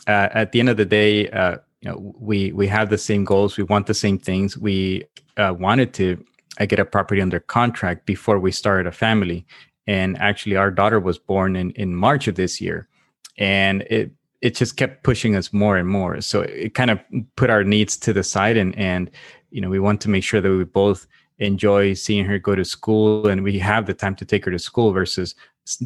uh, 0.05 0.27
at 0.33 0.51
the 0.51 0.59
end 0.59 0.67
of 0.67 0.75
the 0.75 0.85
day, 0.85 1.29
uh, 1.29 1.59
you 1.83 1.91
know, 1.91 2.15
we 2.17 2.53
we 2.53 2.65
have 2.67 2.89
the 2.89 2.97
same 2.97 3.25
goals. 3.25 3.57
We 3.57 3.65
want 3.65 3.87
the 3.87 3.93
same 3.93 4.17
things. 4.17 4.57
We 4.57 5.03
uh, 5.35 5.53
wanted 5.57 5.93
to 5.95 6.23
uh, 6.59 6.65
get 6.65 6.79
a 6.79 6.85
property 6.85 7.21
under 7.21 7.41
contract 7.41 8.05
before 8.05 8.39
we 8.39 8.51
started 8.51 8.87
a 8.87 8.91
family, 8.91 9.45
and 9.85 10.17
actually, 10.17 10.55
our 10.55 10.71
daughter 10.71 10.99
was 11.01 11.19
born 11.19 11.57
in 11.57 11.71
in 11.71 11.93
March 11.93 12.29
of 12.29 12.35
this 12.35 12.61
year, 12.61 12.87
and 13.37 13.81
it 13.83 14.11
it 14.41 14.55
just 14.55 14.77
kept 14.77 15.03
pushing 15.03 15.35
us 15.35 15.51
more 15.51 15.75
and 15.75 15.89
more. 15.89 16.21
So 16.21 16.41
it 16.43 16.73
kind 16.73 16.89
of 16.89 16.99
put 17.35 17.49
our 17.49 17.65
needs 17.65 17.97
to 17.97 18.13
the 18.13 18.23
side, 18.23 18.55
and 18.55 18.73
and 18.77 19.11
you 19.51 19.59
know, 19.59 19.69
we 19.69 19.79
want 19.79 19.99
to 20.01 20.09
make 20.09 20.23
sure 20.23 20.39
that 20.39 20.49
we 20.49 20.63
both 20.63 21.05
enjoy 21.39 21.93
seeing 21.95 22.23
her 22.23 22.39
go 22.39 22.55
to 22.55 22.63
school 22.63 23.27
and 23.27 23.43
we 23.43 23.59
have 23.59 23.87
the 23.87 23.93
time 23.93 24.15
to 24.15 24.23
take 24.23 24.45
her 24.45 24.51
to 24.51 24.59
school 24.59 24.93
versus 24.93 25.35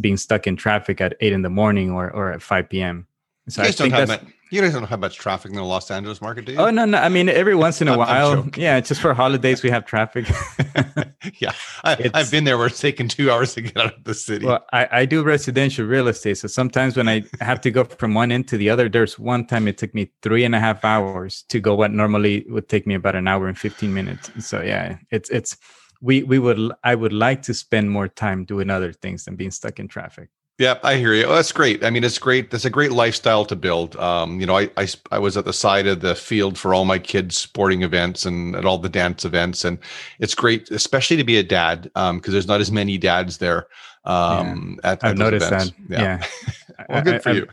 being 0.02 0.18
stuck 0.18 0.46
in 0.46 0.56
traffic 0.56 1.02
at 1.02 1.16
eight 1.22 1.34
in 1.34 1.42
the 1.42 1.50
morning 1.50 1.90
or, 1.90 2.12
or 2.12 2.34
at 2.34 2.42
5 2.42 2.70
p.m. 2.70 3.08
So 3.50 3.62
you 3.62 3.68
guys, 3.68 3.76
don't 3.76 3.92
have, 3.92 4.08
much, 4.10 4.22
you 4.52 4.62
guys 4.62 4.74
don't 4.74 4.84
have 4.84 5.00
much 5.00 5.18
traffic 5.18 5.52
in 5.52 5.56
the 5.56 5.64
Los 5.64 5.90
Angeles 5.90 6.22
market, 6.22 6.46
do 6.46 6.52
you? 6.52 6.58
Oh 6.58 6.70
no, 6.70 6.84
no. 6.84 6.98
I 6.98 7.08
mean, 7.08 7.30
every 7.30 7.56
once 7.56 7.82
in 7.82 7.88
a 7.88 7.98
while, 7.98 8.46
yeah, 8.58 8.80
just 8.82 9.00
for 9.00 9.14
holidays 9.14 9.64
we 9.64 9.70
have 9.70 9.86
traffic. 9.86 10.28
yeah, 11.40 11.54
I, 11.84 12.10
have 12.14 12.30
been 12.30 12.44
there 12.44 12.58
where 12.58 12.68
it's 12.68 12.80
taken 12.80 13.08
two 13.08 13.32
hours 13.32 13.54
to 13.54 13.62
get 13.62 13.78
out 13.78 13.96
of 13.96 14.04
the 14.04 14.14
city. 14.14 14.46
Well, 14.46 14.66
I, 14.74 14.88
I 14.92 15.06
do 15.06 15.24
residential 15.24 15.86
real 15.86 16.10
estate, 16.10 16.38
so 16.38 16.50
sometimes 16.50 16.98
when 16.98 17.08
I 17.08 17.24
have 17.40 17.62
to 17.62 17.72
go 17.72 17.86
from 17.86 18.14
one 18.14 18.34
end 18.34 18.50
to 18.50 18.58
the 18.58 18.70
other, 18.70 18.90
there's 18.90 19.18
one 19.18 19.46
time 19.46 19.68
it 19.68 19.78
took 19.78 19.96
me 19.96 20.12
three 20.22 20.44
and 20.44 20.54
a 20.54 20.60
half 20.60 20.84
hours 20.84 21.44
to 21.50 21.62
go 21.62 21.74
what 21.74 21.94
normally 21.94 22.46
would 22.50 22.68
take 22.68 22.86
me 22.86 22.96
about 22.96 23.16
an 23.16 23.30
hour 23.30 23.48
and 23.48 23.58
fifteen 23.58 23.94
minutes. 23.94 24.30
So 24.46 24.62
yeah, 24.62 24.98
it's 25.10 25.30
it's 25.30 25.56
we 26.02 26.24
we 26.24 26.38
would 26.38 26.74
I 26.84 26.96
would 26.96 27.14
like 27.14 27.44
to 27.44 27.54
spend 27.54 27.92
more 27.92 28.10
time 28.10 28.44
doing 28.44 28.70
other 28.70 28.92
things 28.92 29.24
than 29.24 29.38
being 29.38 29.52
stuck 29.52 29.80
in 29.80 29.88
traffic. 29.88 30.30
Yeah, 30.58 30.80
I 30.82 30.96
hear 30.96 31.14
you. 31.14 31.26
Oh, 31.26 31.36
that's 31.36 31.52
great. 31.52 31.84
I 31.84 31.92
mean, 31.92 32.04
it's 32.04 32.18
great. 32.18 32.50
That's 32.50 32.66
a 32.66 32.70
great 32.72 32.92
lifestyle 32.92 33.46
to 33.46 33.56
build. 33.56 33.96
Um, 33.98 34.40
you 34.40 34.48
know, 34.48 34.58
I, 34.58 34.70
I, 34.76 34.88
I 35.12 35.20
was 35.20 35.38
at 35.38 35.46
the 35.46 35.54
side 35.54 35.86
of 35.86 36.00
the 36.00 36.16
field 36.16 36.58
for 36.58 36.74
all 36.74 36.84
my 36.84 36.98
kids' 36.98 37.38
sporting 37.38 37.84
events 37.84 38.26
and 38.26 38.56
at 38.56 38.66
all 38.66 38.80
the 38.80 38.90
dance 38.90 39.24
events, 39.24 39.64
and 39.64 39.78
it's 40.20 40.34
great, 40.34 40.72
especially 40.72 41.16
to 41.18 41.24
be 41.24 41.38
a 41.38 41.44
dad, 41.44 41.84
because 41.84 42.10
um, 42.10 42.22
there's 42.26 42.48
not 42.48 42.60
as 42.60 42.72
many 42.72 42.98
dads 42.98 43.38
there. 43.38 43.68
Um, 44.06 44.80
yeah. 44.84 44.92
at, 44.92 45.06
I've 45.06 45.18
noticed 45.18 45.46
events. 45.46 45.74
that. 45.90 46.00
Yeah, 46.00 46.26
yeah. 46.26 46.84
well, 46.90 47.04
good 47.04 47.22
for 47.22 47.30
I, 47.30 47.34
you. 47.34 47.48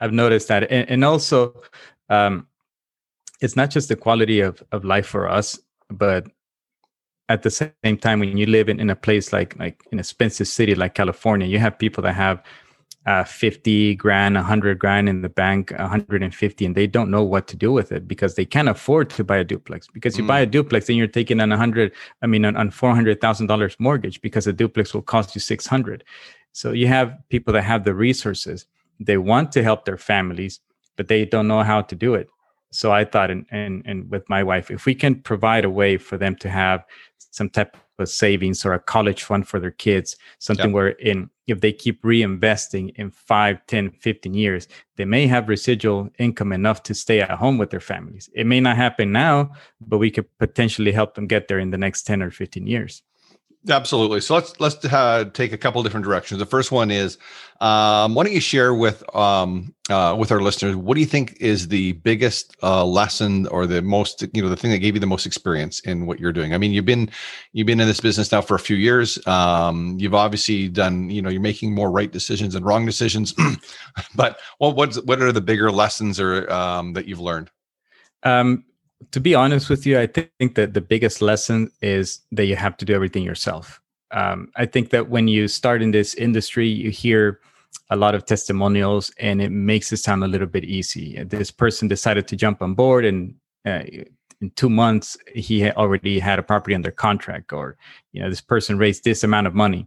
I've 0.00 0.12
noticed 0.12 0.48
that, 0.48 0.64
and, 0.72 0.90
and 0.90 1.04
also, 1.04 1.54
um, 2.08 2.48
it's 3.40 3.54
not 3.54 3.70
just 3.70 3.88
the 3.88 3.96
quality 3.96 4.40
of 4.40 4.60
of 4.72 4.84
life 4.84 5.06
for 5.06 5.28
us, 5.28 5.56
but 5.88 6.26
at 7.30 7.42
the 7.42 7.50
same 7.50 7.96
time, 7.96 8.18
when 8.20 8.36
you 8.36 8.46
live 8.46 8.68
in, 8.68 8.80
in 8.80 8.90
a 8.90 8.96
place 8.96 9.32
like 9.32 9.58
like 9.58 9.82
an 9.92 9.98
expensive 9.98 10.48
city 10.48 10.74
like 10.74 10.94
California, 10.94 11.46
you 11.46 11.60
have 11.60 11.78
people 11.78 12.02
that 12.02 12.14
have 12.14 12.42
uh, 13.06 13.24
50 13.24 13.94
grand, 13.94 14.34
100 14.34 14.78
grand 14.78 15.08
in 15.08 15.22
the 15.22 15.28
bank, 15.28 15.70
150, 15.70 16.66
and 16.66 16.74
they 16.74 16.86
don't 16.86 17.10
know 17.10 17.22
what 17.22 17.46
to 17.48 17.56
do 17.56 17.72
with 17.72 17.92
it 17.92 18.06
because 18.06 18.34
they 18.34 18.44
can't 18.44 18.68
afford 18.68 19.08
to 19.10 19.24
buy 19.24 19.38
a 19.38 19.44
duplex. 19.44 19.86
Because 19.88 20.18
you 20.18 20.24
mm. 20.24 20.28
buy 20.28 20.40
a 20.40 20.46
duplex, 20.46 20.86
then 20.86 20.96
you're 20.96 21.06
taking 21.06 21.40
on 21.40 21.50
100, 21.50 21.92
I 22.20 22.26
mean, 22.26 22.44
on, 22.44 22.56
on 22.56 22.70
$400,000 22.70 23.76
mortgage 23.78 24.20
because 24.20 24.46
a 24.46 24.52
duplex 24.52 24.92
will 24.92 25.02
cost 25.02 25.34
you 25.34 25.40
600. 25.40 26.04
So 26.52 26.72
you 26.72 26.88
have 26.88 27.16
people 27.30 27.54
that 27.54 27.62
have 27.62 27.84
the 27.84 27.94
resources. 27.94 28.66
They 28.98 29.16
want 29.16 29.52
to 29.52 29.62
help 29.62 29.86
their 29.86 29.98
families, 29.98 30.60
but 30.96 31.08
they 31.08 31.24
don't 31.24 31.48
know 31.48 31.62
how 31.62 31.80
to 31.82 31.94
do 31.94 32.14
it. 32.14 32.28
So 32.72 32.92
I 32.92 33.04
thought, 33.04 33.30
and, 33.30 33.46
and, 33.50 33.82
and 33.84 34.10
with 34.10 34.28
my 34.28 34.42
wife, 34.42 34.70
if 34.70 34.86
we 34.86 34.94
can 34.94 35.16
provide 35.16 35.64
a 35.64 35.70
way 35.70 35.96
for 35.96 36.16
them 36.16 36.36
to 36.36 36.48
have 36.48 36.84
some 37.30 37.50
type 37.50 37.76
of 37.98 38.08
savings 38.08 38.64
or 38.64 38.72
a 38.72 38.80
college 38.80 39.24
fund 39.24 39.46
for 39.46 39.60
their 39.60 39.70
kids, 39.70 40.16
something 40.38 40.70
yep. 40.70 40.74
where 40.74 40.88
in 40.88 41.30
if 41.50 41.60
they 41.60 41.72
keep 41.72 42.02
reinvesting 42.02 42.92
in 42.94 43.10
5 43.10 43.66
10 43.66 43.90
15 43.90 44.34
years 44.34 44.68
they 44.96 45.04
may 45.04 45.26
have 45.26 45.48
residual 45.48 46.08
income 46.18 46.52
enough 46.52 46.82
to 46.84 46.94
stay 46.94 47.20
at 47.20 47.30
home 47.30 47.58
with 47.58 47.70
their 47.70 47.80
families 47.80 48.30
it 48.34 48.46
may 48.46 48.60
not 48.60 48.76
happen 48.76 49.12
now 49.12 49.50
but 49.80 49.98
we 49.98 50.10
could 50.10 50.26
potentially 50.38 50.92
help 50.92 51.14
them 51.14 51.26
get 51.26 51.48
there 51.48 51.58
in 51.58 51.70
the 51.70 51.78
next 51.78 52.02
10 52.02 52.22
or 52.22 52.30
15 52.30 52.66
years 52.66 53.02
Absolutely. 53.68 54.22
So 54.22 54.34
let's 54.36 54.58
let's 54.58 54.82
uh, 54.86 55.26
take 55.34 55.52
a 55.52 55.58
couple 55.58 55.82
different 55.82 56.04
directions. 56.04 56.38
The 56.38 56.46
first 56.46 56.72
one 56.72 56.90
is, 56.90 57.18
um, 57.60 58.14
why 58.14 58.24
don't 58.24 58.32
you 58.32 58.40
share 58.40 58.72
with 58.72 59.04
um, 59.14 59.74
uh, 59.90 60.16
with 60.18 60.32
our 60.32 60.40
listeners 60.40 60.74
what 60.76 60.94
do 60.94 61.00
you 61.00 61.06
think 61.06 61.36
is 61.40 61.68
the 61.68 61.92
biggest 61.92 62.56
uh, 62.62 62.86
lesson 62.86 63.46
or 63.48 63.66
the 63.66 63.82
most 63.82 64.24
you 64.32 64.40
know 64.40 64.48
the 64.48 64.56
thing 64.56 64.70
that 64.70 64.78
gave 64.78 64.94
you 64.94 65.00
the 65.00 65.06
most 65.06 65.26
experience 65.26 65.80
in 65.80 66.06
what 66.06 66.18
you're 66.18 66.32
doing? 66.32 66.54
I 66.54 66.58
mean, 66.58 66.72
you've 66.72 66.86
been 66.86 67.10
you've 67.52 67.66
been 67.66 67.80
in 67.80 67.86
this 67.86 68.00
business 68.00 68.32
now 68.32 68.40
for 68.40 68.54
a 68.54 68.58
few 68.58 68.76
years. 68.76 69.24
Um, 69.26 69.98
you've 70.00 70.14
obviously 70.14 70.68
done 70.68 71.10
you 71.10 71.20
know 71.20 71.28
you're 71.28 71.42
making 71.42 71.74
more 71.74 71.90
right 71.90 72.10
decisions 72.10 72.54
and 72.54 72.64
wrong 72.64 72.86
decisions, 72.86 73.34
but 74.14 74.40
what 74.56 74.74
what's 74.74 74.96
what 75.02 75.20
are 75.20 75.32
the 75.32 75.42
bigger 75.42 75.70
lessons 75.70 76.18
or 76.18 76.50
um, 76.50 76.94
that 76.94 77.06
you've 77.06 77.20
learned? 77.20 77.50
Um, 78.22 78.64
to 79.12 79.20
be 79.20 79.34
honest 79.34 79.70
with 79.70 79.86
you, 79.86 79.98
I 79.98 80.06
think 80.06 80.54
that 80.54 80.74
the 80.74 80.80
biggest 80.80 81.22
lesson 81.22 81.70
is 81.80 82.20
that 82.32 82.46
you 82.46 82.56
have 82.56 82.76
to 82.78 82.84
do 82.84 82.94
everything 82.94 83.22
yourself. 83.22 83.80
Um, 84.12 84.50
I 84.56 84.66
think 84.66 84.90
that 84.90 85.08
when 85.08 85.28
you 85.28 85.48
start 85.48 85.82
in 85.82 85.92
this 85.92 86.14
industry, 86.14 86.68
you 86.68 86.90
hear 86.90 87.40
a 87.90 87.96
lot 87.96 88.14
of 88.14 88.24
testimonials 88.24 89.12
and 89.18 89.40
it 89.40 89.50
makes 89.50 89.92
it 89.92 89.98
sound 89.98 90.24
a 90.24 90.28
little 90.28 90.46
bit 90.46 90.64
easy. 90.64 91.22
This 91.24 91.50
person 91.50 91.88
decided 91.88 92.28
to 92.28 92.36
jump 92.36 92.62
on 92.62 92.74
board 92.74 93.04
and 93.04 93.34
uh, 93.66 93.82
in 94.40 94.50
two 94.56 94.70
months 94.70 95.16
he 95.34 95.70
already 95.72 96.18
had 96.18 96.38
a 96.38 96.42
property 96.42 96.74
under 96.74 96.90
contract 96.90 97.52
or 97.52 97.76
you 98.12 98.22
know 98.22 98.30
this 98.30 98.40
person 98.40 98.78
raised 98.78 99.04
this 99.04 99.22
amount 99.22 99.46
of 99.46 99.54
money 99.54 99.86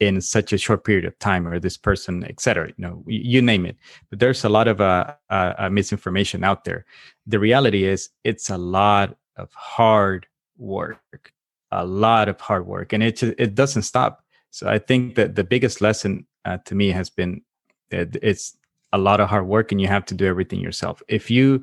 in 0.00 0.20
such 0.20 0.52
a 0.52 0.58
short 0.58 0.84
period 0.84 1.04
of 1.04 1.16
time 1.18 1.46
or 1.46 1.60
this 1.60 1.76
person 1.76 2.24
et 2.24 2.40
cetera 2.40 2.68
you 2.68 2.74
know 2.78 3.04
you 3.06 3.40
name 3.40 3.66
it. 3.66 3.76
But 4.08 4.18
there's 4.18 4.44
a 4.44 4.48
lot 4.48 4.66
of 4.66 4.80
uh, 4.80 5.14
uh, 5.28 5.52
uh, 5.58 5.70
misinformation 5.70 6.42
out 6.42 6.64
there. 6.64 6.86
The 7.26 7.38
reality 7.38 7.84
is 7.84 8.08
it's 8.24 8.50
a 8.50 8.58
lot 8.58 9.16
of 9.36 9.52
hard 9.52 10.26
work 10.56 11.32
a 11.70 11.86
lot 11.86 12.28
of 12.28 12.40
hard 12.40 12.66
work 12.66 12.92
and 12.92 13.02
it 13.02 13.22
it 13.22 13.54
doesn't 13.54 13.82
stop. 13.82 14.24
So 14.50 14.68
i 14.68 14.78
think 14.78 15.14
that 15.14 15.36
the 15.36 15.44
biggest 15.44 15.80
lesson 15.80 16.26
uh, 16.44 16.58
to 16.64 16.74
me 16.74 16.90
has 16.90 17.10
been 17.10 17.42
that 17.90 18.16
it's 18.22 18.56
a 18.92 18.98
lot 18.98 19.20
of 19.20 19.28
hard 19.28 19.46
work 19.46 19.70
and 19.70 19.80
you 19.80 19.86
have 19.86 20.04
to 20.06 20.14
do 20.14 20.26
everything 20.26 20.58
yourself. 20.60 21.00
If 21.06 21.30
you 21.30 21.62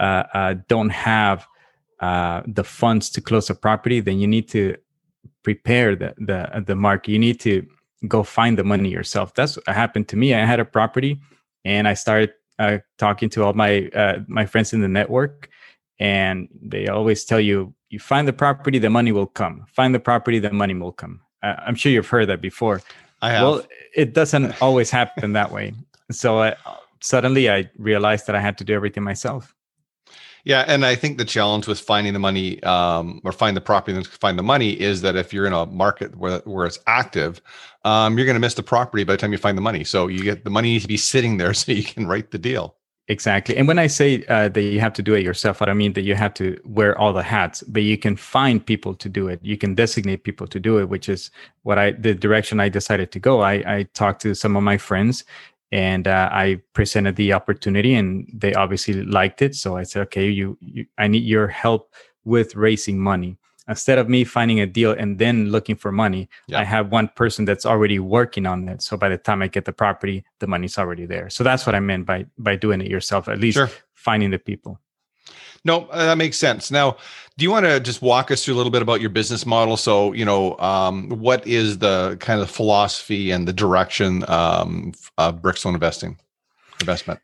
uh, 0.00 0.24
uh, 0.32 0.54
don't 0.68 0.88
have 0.90 1.46
the 2.00 2.64
funds 2.64 3.10
to 3.10 3.20
close 3.20 3.50
a 3.50 3.54
property 3.54 4.00
then 4.00 4.18
you 4.18 4.26
need 4.26 4.48
to 4.48 4.76
prepare 5.42 5.96
the 5.96 6.14
the 6.18 6.64
the 6.66 6.74
market. 6.74 7.12
You 7.12 7.18
need 7.18 7.40
to 7.40 7.66
go 8.08 8.22
find 8.22 8.58
the 8.58 8.64
money 8.64 8.88
yourself. 8.88 9.34
That's 9.34 9.56
what 9.56 9.68
happened 9.68 10.08
to 10.08 10.16
me. 10.16 10.34
I 10.34 10.44
had 10.44 10.60
a 10.60 10.64
property, 10.64 11.20
and 11.64 11.86
I 11.86 11.94
started 11.94 12.32
uh, 12.58 12.78
talking 12.98 13.28
to 13.30 13.44
all 13.44 13.52
my 13.52 13.88
uh, 13.88 14.20
my 14.28 14.46
friends 14.46 14.72
in 14.72 14.80
the 14.80 14.88
network, 14.88 15.48
and 15.98 16.48
they 16.60 16.88
always 16.88 17.24
tell 17.24 17.40
you, 17.40 17.74
you 17.90 17.98
find 17.98 18.26
the 18.26 18.32
property, 18.32 18.78
the 18.78 18.90
money 18.90 19.12
will 19.12 19.26
come. 19.26 19.64
Find 19.68 19.94
the 19.94 20.00
property, 20.00 20.38
the 20.38 20.52
money 20.52 20.74
will 20.74 20.92
come. 20.92 21.20
Uh, 21.42 21.54
I'm 21.66 21.74
sure 21.74 21.92
you've 21.92 22.08
heard 22.08 22.28
that 22.28 22.40
before. 22.40 22.82
I 23.20 23.30
have. 23.30 23.42
Well, 23.42 23.62
it 23.94 24.14
doesn't 24.14 24.60
always 24.60 24.90
happen 24.90 25.32
that 25.34 25.50
way. 25.52 25.74
So 26.10 26.40
I, 26.40 26.56
suddenly, 27.00 27.50
I 27.50 27.70
realized 27.78 28.26
that 28.26 28.34
I 28.34 28.40
had 28.40 28.58
to 28.58 28.64
do 28.64 28.74
everything 28.74 29.02
myself. 29.02 29.54
Yeah, 30.44 30.64
and 30.66 30.84
I 30.84 30.96
think 30.96 31.18
the 31.18 31.24
challenge 31.24 31.68
with 31.68 31.78
finding 31.78 32.14
the 32.14 32.18
money 32.18 32.60
um, 32.64 33.20
or 33.22 33.30
find 33.30 33.56
the 33.56 33.60
property 33.60 33.96
and 33.96 34.04
find 34.04 34.36
the 34.36 34.42
money 34.42 34.72
is 34.72 35.00
that 35.02 35.14
if 35.14 35.32
you're 35.32 35.46
in 35.46 35.52
a 35.52 35.66
market 35.66 36.16
where 36.16 36.38
where 36.40 36.66
it's 36.66 36.80
active, 36.88 37.40
um, 37.84 38.16
you're 38.18 38.26
going 38.26 38.34
to 38.34 38.40
miss 38.40 38.54
the 38.54 38.62
property 38.62 39.04
by 39.04 39.12
the 39.12 39.18
time 39.18 39.30
you 39.30 39.38
find 39.38 39.56
the 39.56 39.62
money. 39.62 39.84
So 39.84 40.08
you 40.08 40.24
get 40.24 40.42
the 40.42 40.50
money 40.50 40.70
needs 40.70 40.84
to 40.84 40.88
be 40.88 40.96
sitting 40.96 41.36
there 41.36 41.54
so 41.62 41.70
you 41.70 41.84
can 41.84 42.06
write 42.06 42.32
the 42.32 42.38
deal. 42.38 42.76
Exactly. 43.08 43.56
And 43.56 43.66
when 43.66 43.80
I 43.80 43.88
say 43.88 44.24
uh, 44.28 44.48
that 44.48 44.62
you 44.62 44.78
have 44.78 44.92
to 44.94 45.02
do 45.02 45.14
it 45.14 45.24
yourself, 45.24 45.60
I 45.60 45.64
don't 45.64 45.76
mean 45.76 45.92
that 45.94 46.02
you 46.02 46.14
have 46.14 46.32
to 46.34 46.58
wear 46.64 46.96
all 46.96 47.12
the 47.12 47.22
hats, 47.22 47.62
but 47.64 47.82
you 47.82 47.98
can 47.98 48.16
find 48.16 48.64
people 48.64 48.94
to 48.94 49.08
do 49.08 49.26
it. 49.26 49.40
You 49.42 49.58
can 49.58 49.74
designate 49.74 50.22
people 50.22 50.46
to 50.46 50.60
do 50.60 50.78
it, 50.78 50.88
which 50.88 51.08
is 51.08 51.30
what 51.62 51.78
I, 51.78 51.92
the 51.92 52.14
direction 52.14 52.60
I 52.60 52.68
decided 52.68 53.10
to 53.12 53.18
go. 53.18 53.40
I, 53.40 53.54
I 53.66 53.82
talked 53.92 54.22
to 54.22 54.34
some 54.34 54.56
of 54.56 54.62
my 54.62 54.78
friends 54.78 55.24
and 55.72 56.06
uh, 56.06 56.28
I 56.30 56.60
presented 56.74 57.16
the 57.16 57.32
opportunity, 57.32 57.94
and 57.94 58.28
they 58.32 58.54
obviously 58.54 59.02
liked 59.02 59.42
it. 59.42 59.54
So 59.54 59.76
I 59.76 59.84
said, 59.84 60.02
"Okay, 60.02 60.28
you, 60.28 60.58
you, 60.60 60.86
I 60.98 61.08
need 61.08 61.24
your 61.24 61.48
help 61.48 61.92
with 62.24 62.54
raising 62.54 62.98
money." 62.98 63.38
Instead 63.68 63.98
of 63.98 64.08
me 64.08 64.24
finding 64.24 64.60
a 64.60 64.66
deal 64.66 64.90
and 64.90 65.18
then 65.18 65.50
looking 65.50 65.76
for 65.76 65.92
money, 65.92 66.28
yeah. 66.48 66.60
I 66.60 66.64
have 66.64 66.90
one 66.90 67.08
person 67.14 67.44
that's 67.44 67.64
already 67.64 67.98
working 68.00 68.44
on 68.44 68.68
it. 68.68 68.82
So 68.82 68.96
by 68.96 69.08
the 69.08 69.16
time 69.16 69.40
I 69.40 69.46
get 69.46 69.64
the 69.64 69.72
property, 69.72 70.24
the 70.40 70.48
money's 70.48 70.76
already 70.78 71.06
there. 71.06 71.30
So 71.30 71.44
that's 71.44 71.64
what 71.64 71.74
I 71.74 71.80
meant 71.80 72.04
by 72.04 72.26
by 72.38 72.56
doing 72.56 72.80
it 72.80 72.88
yourself. 72.88 73.28
At 73.28 73.38
least 73.38 73.56
sure. 73.56 73.70
finding 73.94 74.30
the 74.30 74.38
people. 74.38 74.78
No, 75.64 75.86
uh, 75.86 76.06
that 76.06 76.18
makes 76.18 76.36
sense. 76.36 76.70
Now, 76.70 76.96
do 77.38 77.44
you 77.44 77.50
want 77.50 77.66
to 77.66 77.78
just 77.78 78.02
walk 78.02 78.30
us 78.30 78.44
through 78.44 78.54
a 78.54 78.56
little 78.56 78.72
bit 78.72 78.82
about 78.82 79.00
your 79.00 79.10
business 79.10 79.46
model? 79.46 79.76
So, 79.76 80.12
you 80.12 80.24
know, 80.24 80.58
um, 80.58 81.08
what 81.08 81.46
is 81.46 81.78
the 81.78 82.16
kind 82.20 82.40
of 82.40 82.50
philosophy 82.50 83.30
and 83.30 83.46
the 83.46 83.52
direction 83.52 84.24
um, 84.28 84.92
of 85.18 85.40
Brickstone 85.40 85.74
Investing 85.74 86.18
investment? 86.80 87.20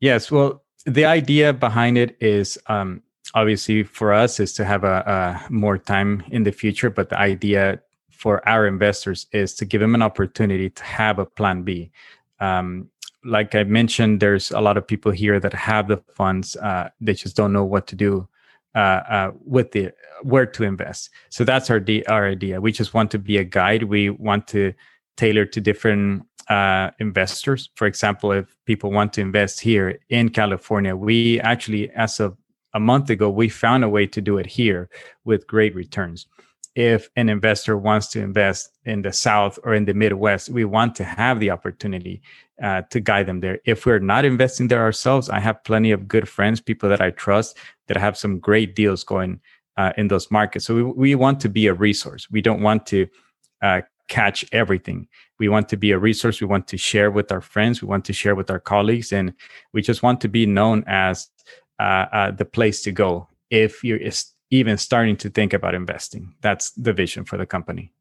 Yes. 0.00 0.30
Well, 0.30 0.62
the 0.84 1.06
idea 1.06 1.52
behind 1.52 1.98
it 1.98 2.16
is 2.20 2.58
um, 2.66 3.02
obviously 3.34 3.82
for 3.82 4.12
us 4.12 4.38
is 4.38 4.52
to 4.54 4.64
have 4.64 4.84
a, 4.84 5.46
a 5.48 5.52
more 5.52 5.78
time 5.78 6.22
in 6.30 6.44
the 6.44 6.52
future, 6.52 6.90
but 6.90 7.08
the 7.08 7.18
idea 7.18 7.80
for 8.10 8.46
our 8.48 8.66
investors 8.66 9.26
is 9.32 9.54
to 9.54 9.64
give 9.64 9.80
them 9.80 9.94
an 9.94 10.02
opportunity 10.02 10.70
to 10.70 10.82
have 10.82 11.18
a 11.18 11.26
plan 11.26 11.62
B. 11.62 11.90
Um, 12.40 12.90
like 13.24 13.54
I 13.54 13.64
mentioned, 13.64 14.20
there's 14.20 14.50
a 14.50 14.60
lot 14.60 14.76
of 14.76 14.86
people 14.86 15.12
here 15.12 15.40
that 15.40 15.52
have 15.52 15.88
the 15.88 15.98
funds. 16.14 16.56
Uh, 16.56 16.90
they 17.00 17.14
just 17.14 17.36
don't 17.36 17.52
know 17.52 17.64
what 17.64 17.86
to 17.88 17.96
do 17.96 18.28
uh, 18.74 18.78
uh, 18.78 19.30
with 19.44 19.72
the 19.72 19.92
where 20.22 20.46
to 20.46 20.64
invest. 20.64 21.10
So 21.30 21.44
that's 21.44 21.70
our 21.70 21.84
our 22.08 22.28
idea. 22.28 22.60
We 22.60 22.72
just 22.72 22.94
want 22.94 23.10
to 23.12 23.18
be 23.18 23.38
a 23.38 23.44
guide. 23.44 23.84
We 23.84 24.10
want 24.10 24.46
to 24.48 24.72
tailor 25.16 25.44
to 25.46 25.60
different 25.60 26.24
uh, 26.48 26.90
investors. 26.98 27.70
For 27.74 27.86
example, 27.86 28.32
if 28.32 28.56
people 28.64 28.90
want 28.90 29.12
to 29.14 29.20
invest 29.20 29.60
here 29.60 29.98
in 30.08 30.30
California, 30.30 30.96
we 30.96 31.40
actually, 31.40 31.90
as 31.90 32.20
of 32.20 32.36
a 32.72 32.80
month 32.80 33.10
ago, 33.10 33.28
we 33.28 33.48
found 33.48 33.84
a 33.84 33.88
way 33.88 34.06
to 34.06 34.20
do 34.20 34.38
it 34.38 34.46
here 34.46 34.88
with 35.24 35.46
great 35.46 35.74
returns 35.74 36.26
if 36.78 37.10
an 37.16 37.28
investor 37.28 37.76
wants 37.76 38.06
to 38.06 38.20
invest 38.20 38.70
in 38.84 39.02
the 39.02 39.12
South 39.12 39.58
or 39.64 39.74
in 39.74 39.84
the 39.84 39.94
Midwest, 39.94 40.48
we 40.48 40.64
want 40.64 40.94
to 40.94 41.02
have 41.02 41.40
the 41.40 41.50
opportunity 41.50 42.22
uh, 42.62 42.82
to 42.90 43.00
guide 43.00 43.26
them 43.26 43.40
there. 43.40 43.58
If 43.64 43.84
we're 43.84 43.98
not 43.98 44.24
investing 44.24 44.68
there 44.68 44.82
ourselves, 44.82 45.28
I 45.28 45.40
have 45.40 45.64
plenty 45.64 45.90
of 45.90 46.06
good 46.06 46.28
friends, 46.28 46.60
people 46.60 46.88
that 46.88 47.00
I 47.00 47.10
trust 47.10 47.58
that 47.88 47.96
have 47.96 48.16
some 48.16 48.38
great 48.38 48.76
deals 48.76 49.02
going 49.02 49.40
uh, 49.76 49.92
in 49.96 50.06
those 50.06 50.30
markets. 50.30 50.66
So 50.66 50.76
we, 50.76 50.82
we 50.84 51.14
want 51.16 51.40
to 51.40 51.48
be 51.48 51.66
a 51.66 51.74
resource. 51.74 52.30
We 52.30 52.42
don't 52.42 52.62
want 52.62 52.86
to 52.86 53.08
uh, 53.60 53.80
catch 54.06 54.44
everything. 54.52 55.08
We 55.40 55.48
want 55.48 55.68
to 55.70 55.76
be 55.76 55.90
a 55.90 55.98
resource. 55.98 56.40
We 56.40 56.46
want 56.46 56.68
to 56.68 56.78
share 56.78 57.10
with 57.10 57.32
our 57.32 57.40
friends. 57.40 57.82
We 57.82 57.88
want 57.88 58.04
to 58.04 58.12
share 58.12 58.36
with 58.36 58.52
our 58.52 58.60
colleagues. 58.60 59.10
And 59.10 59.34
we 59.72 59.82
just 59.82 60.04
want 60.04 60.20
to 60.20 60.28
be 60.28 60.46
known 60.46 60.84
as 60.86 61.28
uh, 61.80 62.06
uh, 62.12 62.30
the 62.30 62.44
place 62.44 62.82
to 62.82 62.92
go 62.92 63.26
if 63.50 63.82
you're 63.82 63.98
even 64.50 64.78
starting 64.78 65.16
to 65.18 65.30
think 65.30 65.52
about 65.52 65.74
investing. 65.74 66.34
That's 66.40 66.70
the 66.70 66.92
vision 66.92 67.24
for 67.24 67.36
the 67.36 67.46
company. 67.46 67.92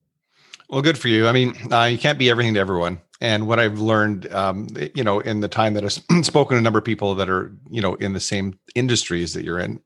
Well, 0.70 0.82
good 0.82 0.98
for 0.98 1.08
you. 1.08 1.28
I 1.28 1.32
mean, 1.32 1.56
uh, 1.72 1.86
you 1.86 1.98
can't 1.98 2.20
be 2.20 2.30
everything 2.30 2.54
to 2.56 2.60
everyone. 2.60 3.00
And 3.20 3.48
what 3.48 3.60
I've 3.60 3.80
learned, 3.80 4.32
um, 4.34 4.68
you 4.94 5.04
know, 5.04 5.20
in 5.22 5.40
the 5.40 5.48
time 5.48 5.74
that 5.74 5.84
I've 5.84 6.26
spoken 6.26 6.56
to 6.56 6.60
a 6.60 6.62
number 6.62 6.80
of 6.80 6.86
people 6.86 7.16
that 7.16 7.30
are, 7.30 7.56
you 7.70 7.82
know, 7.82 7.96
in 7.96 8.14
the 8.14 8.20
same 8.20 8.60
industries 8.76 9.34
that 9.34 9.44
you're 9.44 9.60
in, 9.60 9.80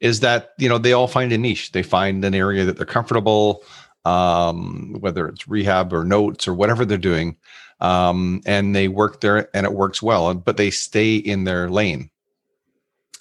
is 0.00 0.20
that 0.20 0.50
you 0.58 0.68
know 0.68 0.78
they 0.78 0.92
all 0.92 1.08
find 1.08 1.32
a 1.32 1.38
niche. 1.38 1.72
They 1.72 1.82
find 1.82 2.24
an 2.24 2.34
area 2.34 2.64
that 2.64 2.76
they're 2.76 2.86
comfortable, 2.86 3.62
um, 4.04 4.96
whether 5.00 5.28
it's 5.28 5.48
rehab 5.48 5.92
or 5.92 6.04
notes 6.04 6.48
or 6.48 6.54
whatever 6.54 6.84
they're 6.84 6.98
doing. 6.98 7.36
um, 7.82 8.40
and 8.46 8.74
they 8.74 8.86
work 8.88 9.20
there 9.20 9.50
and 9.54 9.66
it 9.66 9.72
works 9.72 10.00
well, 10.00 10.32
but 10.34 10.56
they 10.56 10.70
stay 10.70 11.16
in 11.16 11.44
their 11.44 11.68
lane. 11.68 12.10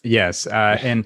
Yes, 0.03 0.47
uh, 0.47 0.77
and 0.83 1.05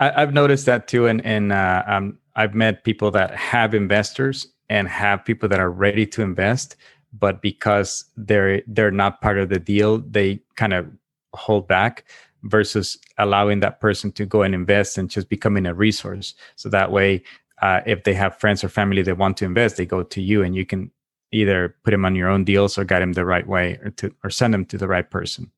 I, 0.00 0.20
have 0.20 0.34
noticed 0.34 0.66
that 0.66 0.88
too. 0.88 1.06
And 1.06 1.24
and 1.24 1.52
uh, 1.52 1.82
um, 1.86 2.18
I've 2.34 2.54
met 2.54 2.84
people 2.84 3.10
that 3.12 3.34
have 3.34 3.74
investors 3.74 4.46
and 4.68 4.88
have 4.88 5.24
people 5.24 5.48
that 5.48 5.60
are 5.60 5.70
ready 5.70 6.06
to 6.06 6.22
invest, 6.22 6.76
but 7.12 7.40
because 7.42 8.04
they're 8.16 8.62
they're 8.66 8.90
not 8.90 9.20
part 9.20 9.38
of 9.38 9.48
the 9.48 9.58
deal, 9.58 9.98
they 9.98 10.40
kind 10.56 10.72
of 10.72 10.86
hold 11.34 11.68
back 11.68 12.04
versus 12.44 12.98
allowing 13.18 13.60
that 13.60 13.80
person 13.80 14.12
to 14.12 14.26
go 14.26 14.42
and 14.42 14.54
invest 14.54 14.98
and 14.98 15.10
just 15.10 15.28
becoming 15.28 15.66
a 15.66 15.74
resource. 15.74 16.34
So 16.56 16.68
that 16.68 16.92
way, 16.92 17.22
uh, 17.62 17.80
if 17.86 18.04
they 18.04 18.14
have 18.14 18.38
friends 18.38 18.62
or 18.62 18.68
family 18.68 19.02
that 19.02 19.18
want 19.18 19.36
to 19.38 19.44
invest, 19.44 19.76
they 19.76 19.86
go 19.86 20.02
to 20.02 20.22
you 20.22 20.42
and 20.42 20.54
you 20.54 20.66
can 20.66 20.90
either 21.32 21.74
put 21.84 21.90
them 21.90 22.04
on 22.04 22.14
your 22.14 22.28
own 22.28 22.44
deals 22.44 22.78
or 22.78 22.84
guide 22.84 23.02
them 23.02 23.14
the 23.14 23.24
right 23.24 23.46
way 23.46 23.78
or 23.82 23.90
to 23.90 24.14
or 24.22 24.30
send 24.30 24.54
them 24.54 24.64
to 24.66 24.78
the 24.78 24.88
right 24.88 25.10
person. 25.10 25.50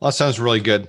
Well, 0.00 0.10
that 0.10 0.16
sounds 0.16 0.38
really 0.38 0.60
good. 0.60 0.88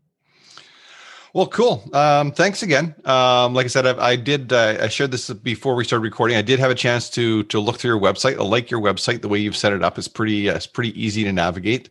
Well, 1.32 1.48
cool. 1.48 1.82
Um, 1.92 2.30
thanks 2.30 2.62
again. 2.62 2.94
Um, 3.04 3.54
like 3.54 3.64
I 3.64 3.68
said, 3.68 3.86
I, 3.86 4.10
I 4.10 4.14
did. 4.14 4.52
Uh, 4.52 4.76
I 4.82 4.88
shared 4.88 5.10
this 5.10 5.28
before 5.30 5.74
we 5.74 5.82
started 5.82 6.04
recording. 6.04 6.36
I 6.36 6.42
did 6.42 6.60
have 6.60 6.70
a 6.70 6.76
chance 6.76 7.10
to 7.10 7.42
to 7.44 7.58
look 7.58 7.78
through 7.78 7.90
your 7.90 8.00
website. 8.00 8.38
I 8.38 8.44
like 8.44 8.70
your 8.70 8.80
website. 8.80 9.20
The 9.20 9.28
way 9.28 9.40
you've 9.40 9.56
set 9.56 9.72
it 9.72 9.82
up 9.82 9.98
is 9.98 10.06
pretty. 10.06 10.48
Uh, 10.48 10.54
it's 10.54 10.68
pretty 10.68 10.92
easy 11.02 11.24
to 11.24 11.32
navigate. 11.32 11.88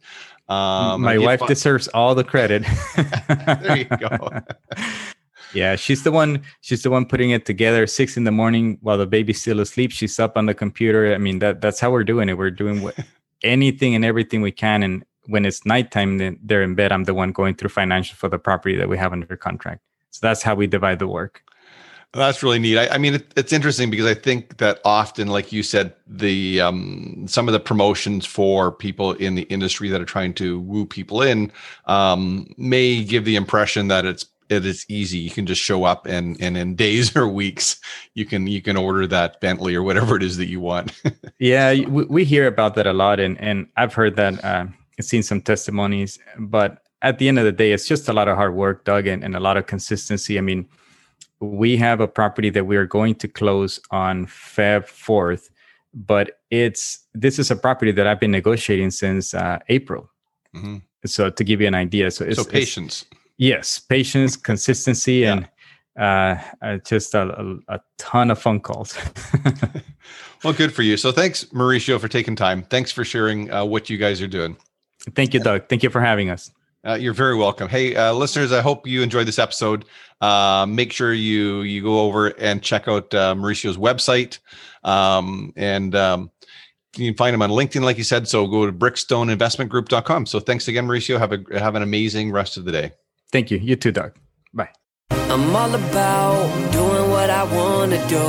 Um, 0.47 1.01
My 1.01 1.17
wife 1.17 1.39
fun- 1.39 1.49
deserves 1.49 1.89
all 1.89 2.15
the 2.15 2.23
credit. 2.23 2.63
there 3.61 3.77
you 3.77 3.85
go. 3.85 4.29
yeah, 5.53 5.75
she's 5.75 6.03
the 6.03 6.11
one. 6.11 6.41
She's 6.61 6.83
the 6.83 6.89
one 6.89 7.05
putting 7.05 7.31
it 7.31 7.45
together. 7.45 7.87
Six 7.87 8.17
in 8.17 8.23
the 8.23 8.31
morning 8.31 8.77
while 8.81 8.97
the 8.97 9.05
baby's 9.05 9.41
still 9.41 9.59
asleep. 9.59 9.91
She's 9.91 10.19
up 10.19 10.37
on 10.37 10.45
the 10.45 10.53
computer. 10.53 11.13
I 11.13 11.17
mean 11.17 11.39
that 11.39 11.61
that's 11.61 11.79
how 11.79 11.91
we're 11.91 12.03
doing 12.03 12.29
it. 12.29 12.37
We're 12.37 12.51
doing 12.51 12.81
what, 12.81 12.97
anything 13.43 13.95
and 13.95 14.05
everything 14.05 14.41
we 14.41 14.51
can, 14.51 14.83
and 14.83 15.05
when 15.27 15.45
it's 15.45 15.65
nighttime, 15.65 16.17
then 16.17 16.39
they're 16.43 16.63
in 16.63 16.75
bed. 16.75 16.91
I'm 16.91 17.05
the 17.05 17.13
one 17.13 17.31
going 17.31 17.55
through 17.55 17.69
financial 17.69 18.15
for 18.15 18.29
the 18.29 18.39
property 18.39 18.75
that 18.77 18.89
we 18.89 18.97
have 18.97 19.13
under 19.13 19.37
contract. 19.37 19.81
So 20.11 20.19
that's 20.21 20.43
how 20.43 20.55
we 20.55 20.67
divide 20.67 20.99
the 20.99 21.07
work. 21.07 21.43
That's 22.13 22.43
really 22.43 22.59
neat. 22.59 22.77
I, 22.77 22.87
I 22.89 22.97
mean, 22.99 23.15
it, 23.15 23.33
it's 23.35 23.51
interesting 23.51 23.89
because 23.89 24.05
I 24.05 24.13
think 24.13 24.57
that 24.57 24.79
often, 24.85 25.29
like 25.29 25.51
you 25.51 25.63
said, 25.63 25.95
the 26.05 26.61
um, 26.61 27.25
some 27.27 27.47
of 27.47 27.53
the 27.53 27.59
promotions 27.59 28.23
for 28.23 28.71
people 28.71 29.13
in 29.13 29.33
the 29.33 29.43
industry 29.43 29.89
that 29.89 29.99
are 29.99 30.05
trying 30.05 30.35
to 30.35 30.59
woo 30.59 30.85
people 30.85 31.23
in 31.23 31.51
um, 31.85 32.53
may 32.55 33.03
give 33.03 33.25
the 33.25 33.35
impression 33.35 33.87
that 33.87 34.05
it's 34.05 34.25
it 34.57 34.65
is 34.65 34.85
easy. 34.89 35.17
You 35.17 35.29
can 35.29 35.45
just 35.45 35.61
show 35.61 35.83
up 35.83 36.05
and 36.05 36.39
and 36.41 36.57
in 36.57 36.75
days 36.75 37.15
or 37.17 37.27
weeks 37.27 37.79
you 38.13 38.25
can 38.25 38.47
you 38.47 38.61
can 38.61 38.77
order 38.77 39.07
that 39.07 39.41
Bentley 39.41 39.75
or 39.75 39.83
whatever 39.83 40.15
it 40.15 40.23
is 40.23 40.37
that 40.37 40.47
you 40.47 40.59
want. 40.59 40.93
yeah, 41.39 41.73
we, 41.73 42.05
we, 42.05 42.23
hear 42.23 42.47
about 42.47 42.75
that 42.75 42.87
a 42.87 42.93
lot, 42.93 43.19
and 43.19 43.39
and 43.39 43.67
I've 43.77 43.93
heard 43.93 44.15
that. 44.15 44.43
Uh, 44.43 44.67
seen 45.01 45.23
some 45.23 45.41
testimonies, 45.41 46.19
but 46.37 46.83
at 47.01 47.17
the 47.17 47.27
end 47.27 47.37
of 47.37 47.45
the 47.45 47.51
day, 47.51 47.71
it's 47.71 47.87
just 47.87 48.07
a 48.07 48.13
lot 48.13 48.27
of 48.27 48.37
hard 48.37 48.55
work, 48.55 48.85
Doug, 48.85 49.07
and, 49.07 49.23
and 49.23 49.35
a 49.35 49.39
lot 49.39 49.57
of 49.57 49.67
consistency. 49.67 50.37
I 50.37 50.41
mean, 50.41 50.67
we 51.39 51.75
have 51.77 51.99
a 51.99 52.07
property 52.07 52.49
that 52.51 52.65
we 52.65 52.77
are 52.77 52.85
going 52.85 53.15
to 53.15 53.27
close 53.27 53.79
on 53.91 54.25
Feb 54.25 54.85
4th, 54.85 55.49
but 55.93 56.39
it's 56.49 56.99
this 57.13 57.37
is 57.37 57.51
a 57.51 57.55
property 57.55 57.91
that 57.91 58.07
I've 58.07 58.19
been 58.19 58.31
negotiating 58.31 58.91
since 58.91 59.33
uh, 59.33 59.59
April. 59.69 60.09
Mm-hmm. 60.55 60.77
So 61.05 61.29
to 61.29 61.43
give 61.43 61.59
you 61.59 61.67
an 61.67 61.75
idea, 61.75 62.09
so 62.11 62.23
it's 62.23 62.37
so 62.37 62.45
patience. 62.45 63.05
It's, 63.11 63.19
yes, 63.37 63.79
patience, 63.79 64.35
consistency, 64.35 65.15
yeah. 65.15 65.33
and 65.33 65.49
uh, 65.99 66.41
uh, 66.61 66.77
just 66.77 67.13
a, 67.13 67.21
a, 67.21 67.75
a, 67.75 67.79
ton 67.97 68.31
of 68.31 68.39
phone 68.39 68.59
calls. 68.59 68.97
well, 70.43 70.53
good 70.53 70.73
for 70.73 70.81
you. 70.81 70.97
So 70.97 71.11
thanks, 71.11 71.43
Mauricio, 71.45 71.99
for 71.99 72.07
taking 72.07 72.35
time. 72.35 72.63
Thanks 72.63 72.91
for 72.91 73.05
sharing 73.05 73.51
uh, 73.51 73.63
what 73.65 73.89
you 73.89 73.97
guys 73.97 74.21
are 74.21 74.27
doing. 74.27 74.57
Thank 75.15 75.33
you, 75.33 75.39
Doug. 75.39 75.69
Thank 75.69 75.83
you 75.83 75.89
for 75.89 76.01
having 76.01 76.29
us. 76.29 76.51
Uh, 76.85 76.95
you're 76.95 77.13
very 77.13 77.35
welcome. 77.35 77.69
Hey, 77.69 77.95
uh, 77.95 78.11
listeners, 78.11 78.51
I 78.51 78.61
hope 78.61 78.85
you 78.85 79.01
enjoyed 79.01 79.27
this 79.27 79.39
episode. 79.39 79.85
Uh, 80.19 80.65
make 80.67 80.91
sure 80.91 81.13
you 81.13 81.61
you 81.61 81.81
go 81.81 82.01
over 82.01 82.27
and 82.27 82.61
check 82.61 82.87
out 82.87 83.13
uh, 83.13 83.33
Mauricio's 83.35 83.77
website, 83.77 84.39
um, 84.83 85.53
and 85.55 85.95
um, 85.95 86.29
you 86.97 87.09
can 87.09 87.17
find 87.17 87.33
him 87.33 87.41
on 87.41 87.51
LinkedIn, 87.51 87.83
like 87.83 87.97
you 87.97 88.03
said. 88.03 88.27
So 88.27 88.47
go 88.47 88.65
to 88.65 88.73
brickstoneinvestmentgroup.com. 88.73 90.25
So 90.25 90.39
thanks 90.41 90.67
again, 90.67 90.85
Mauricio. 90.85 91.17
Have 91.19 91.31
a 91.31 91.59
have 91.59 91.75
an 91.75 91.83
amazing 91.83 92.31
rest 92.31 92.57
of 92.57 92.65
the 92.65 92.71
day. 92.71 92.91
Thank 93.33 93.49
you. 93.49 93.57
You 93.57 93.75
too, 93.75 93.91
Doug. 93.91 94.13
Bye. 94.53 94.69
I'm 95.09 95.55
all 95.55 95.73
about 95.73 96.71
doing 96.71 97.09
what 97.09 97.31
I 97.31 97.43
want 97.43 97.91
to 97.91 97.97
do 98.07 98.27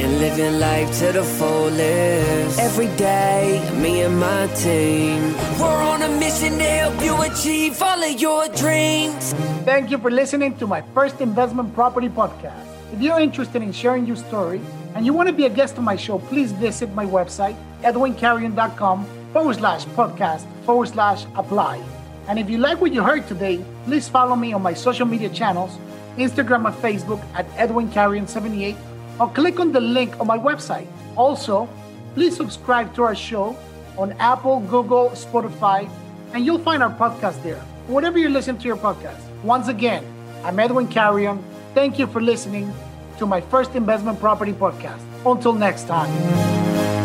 and 0.00 0.18
living 0.18 0.58
life 0.58 0.90
to 0.98 1.12
the 1.12 1.22
fullest. 1.22 2.58
Every 2.58 2.88
day, 2.96 3.62
me 3.76 4.00
and 4.00 4.18
my 4.18 4.48
team, 4.56 5.22
we're 5.60 5.82
on 5.92 6.02
a 6.02 6.08
mission 6.18 6.58
to 6.58 6.64
help 6.64 7.00
you 7.00 7.14
achieve 7.22 7.80
all 7.80 8.02
of 8.02 8.20
your 8.20 8.48
dreams. 8.48 9.34
Thank 9.64 9.92
you 9.92 9.98
for 9.98 10.10
listening 10.10 10.56
to 10.56 10.66
my 10.66 10.82
first 10.94 11.20
investment 11.20 11.72
property 11.72 12.08
podcast. 12.08 12.66
If 12.92 13.00
you're 13.00 13.20
interested 13.20 13.62
in 13.62 13.70
sharing 13.70 14.04
your 14.04 14.16
story 14.16 14.60
and 14.96 15.06
you 15.06 15.12
want 15.12 15.28
to 15.28 15.32
be 15.32 15.46
a 15.46 15.48
guest 15.48 15.78
on 15.78 15.84
my 15.84 15.94
show, 15.94 16.18
please 16.18 16.50
visit 16.50 16.92
my 16.92 17.06
website, 17.06 17.54
edwincarrion.com 17.82 19.06
forward 19.32 19.56
slash 19.58 19.84
podcast 19.94 20.44
forward 20.64 20.88
slash 20.88 21.24
apply. 21.36 21.80
And 22.28 22.38
if 22.38 22.48
you 22.48 22.58
like 22.58 22.80
what 22.80 22.92
you 22.92 23.02
heard 23.02 23.26
today, 23.26 23.64
please 23.84 24.08
follow 24.08 24.36
me 24.36 24.52
on 24.52 24.62
my 24.62 24.74
social 24.74 25.06
media 25.06 25.28
channels, 25.28 25.78
Instagram 26.16 26.66
and 26.66 26.76
Facebook 26.76 27.22
at 27.34 27.46
Edwin 27.56 27.90
Carrion 27.90 28.26
78 28.26 28.76
or 29.18 29.28
click 29.30 29.60
on 29.60 29.72
the 29.72 29.80
link 29.80 30.18
on 30.20 30.26
my 30.26 30.38
website. 30.38 30.86
Also, 31.16 31.68
please 32.14 32.36
subscribe 32.36 32.94
to 32.94 33.02
our 33.02 33.14
show 33.14 33.56
on 33.98 34.12
Apple, 34.12 34.60
Google, 34.60 35.10
Spotify, 35.10 35.88
and 36.32 36.46
you'll 36.46 36.58
find 36.58 36.82
our 36.82 36.94
podcast 36.94 37.42
there. 37.42 37.60
Whatever 37.86 38.18
you 38.18 38.28
listen 38.28 38.56
to 38.58 38.66
your 38.66 38.76
podcast. 38.76 39.20
Once 39.42 39.68
again, 39.68 40.04
I'm 40.44 40.58
Edwin 40.58 40.88
Carrion. 40.88 41.42
Thank 41.74 41.98
you 41.98 42.06
for 42.06 42.20
listening 42.20 42.72
to 43.18 43.26
my 43.26 43.40
first 43.40 43.74
investment 43.74 44.18
property 44.20 44.52
podcast. 44.52 45.00
Until 45.26 45.52
next 45.52 45.86
time. 45.86 47.01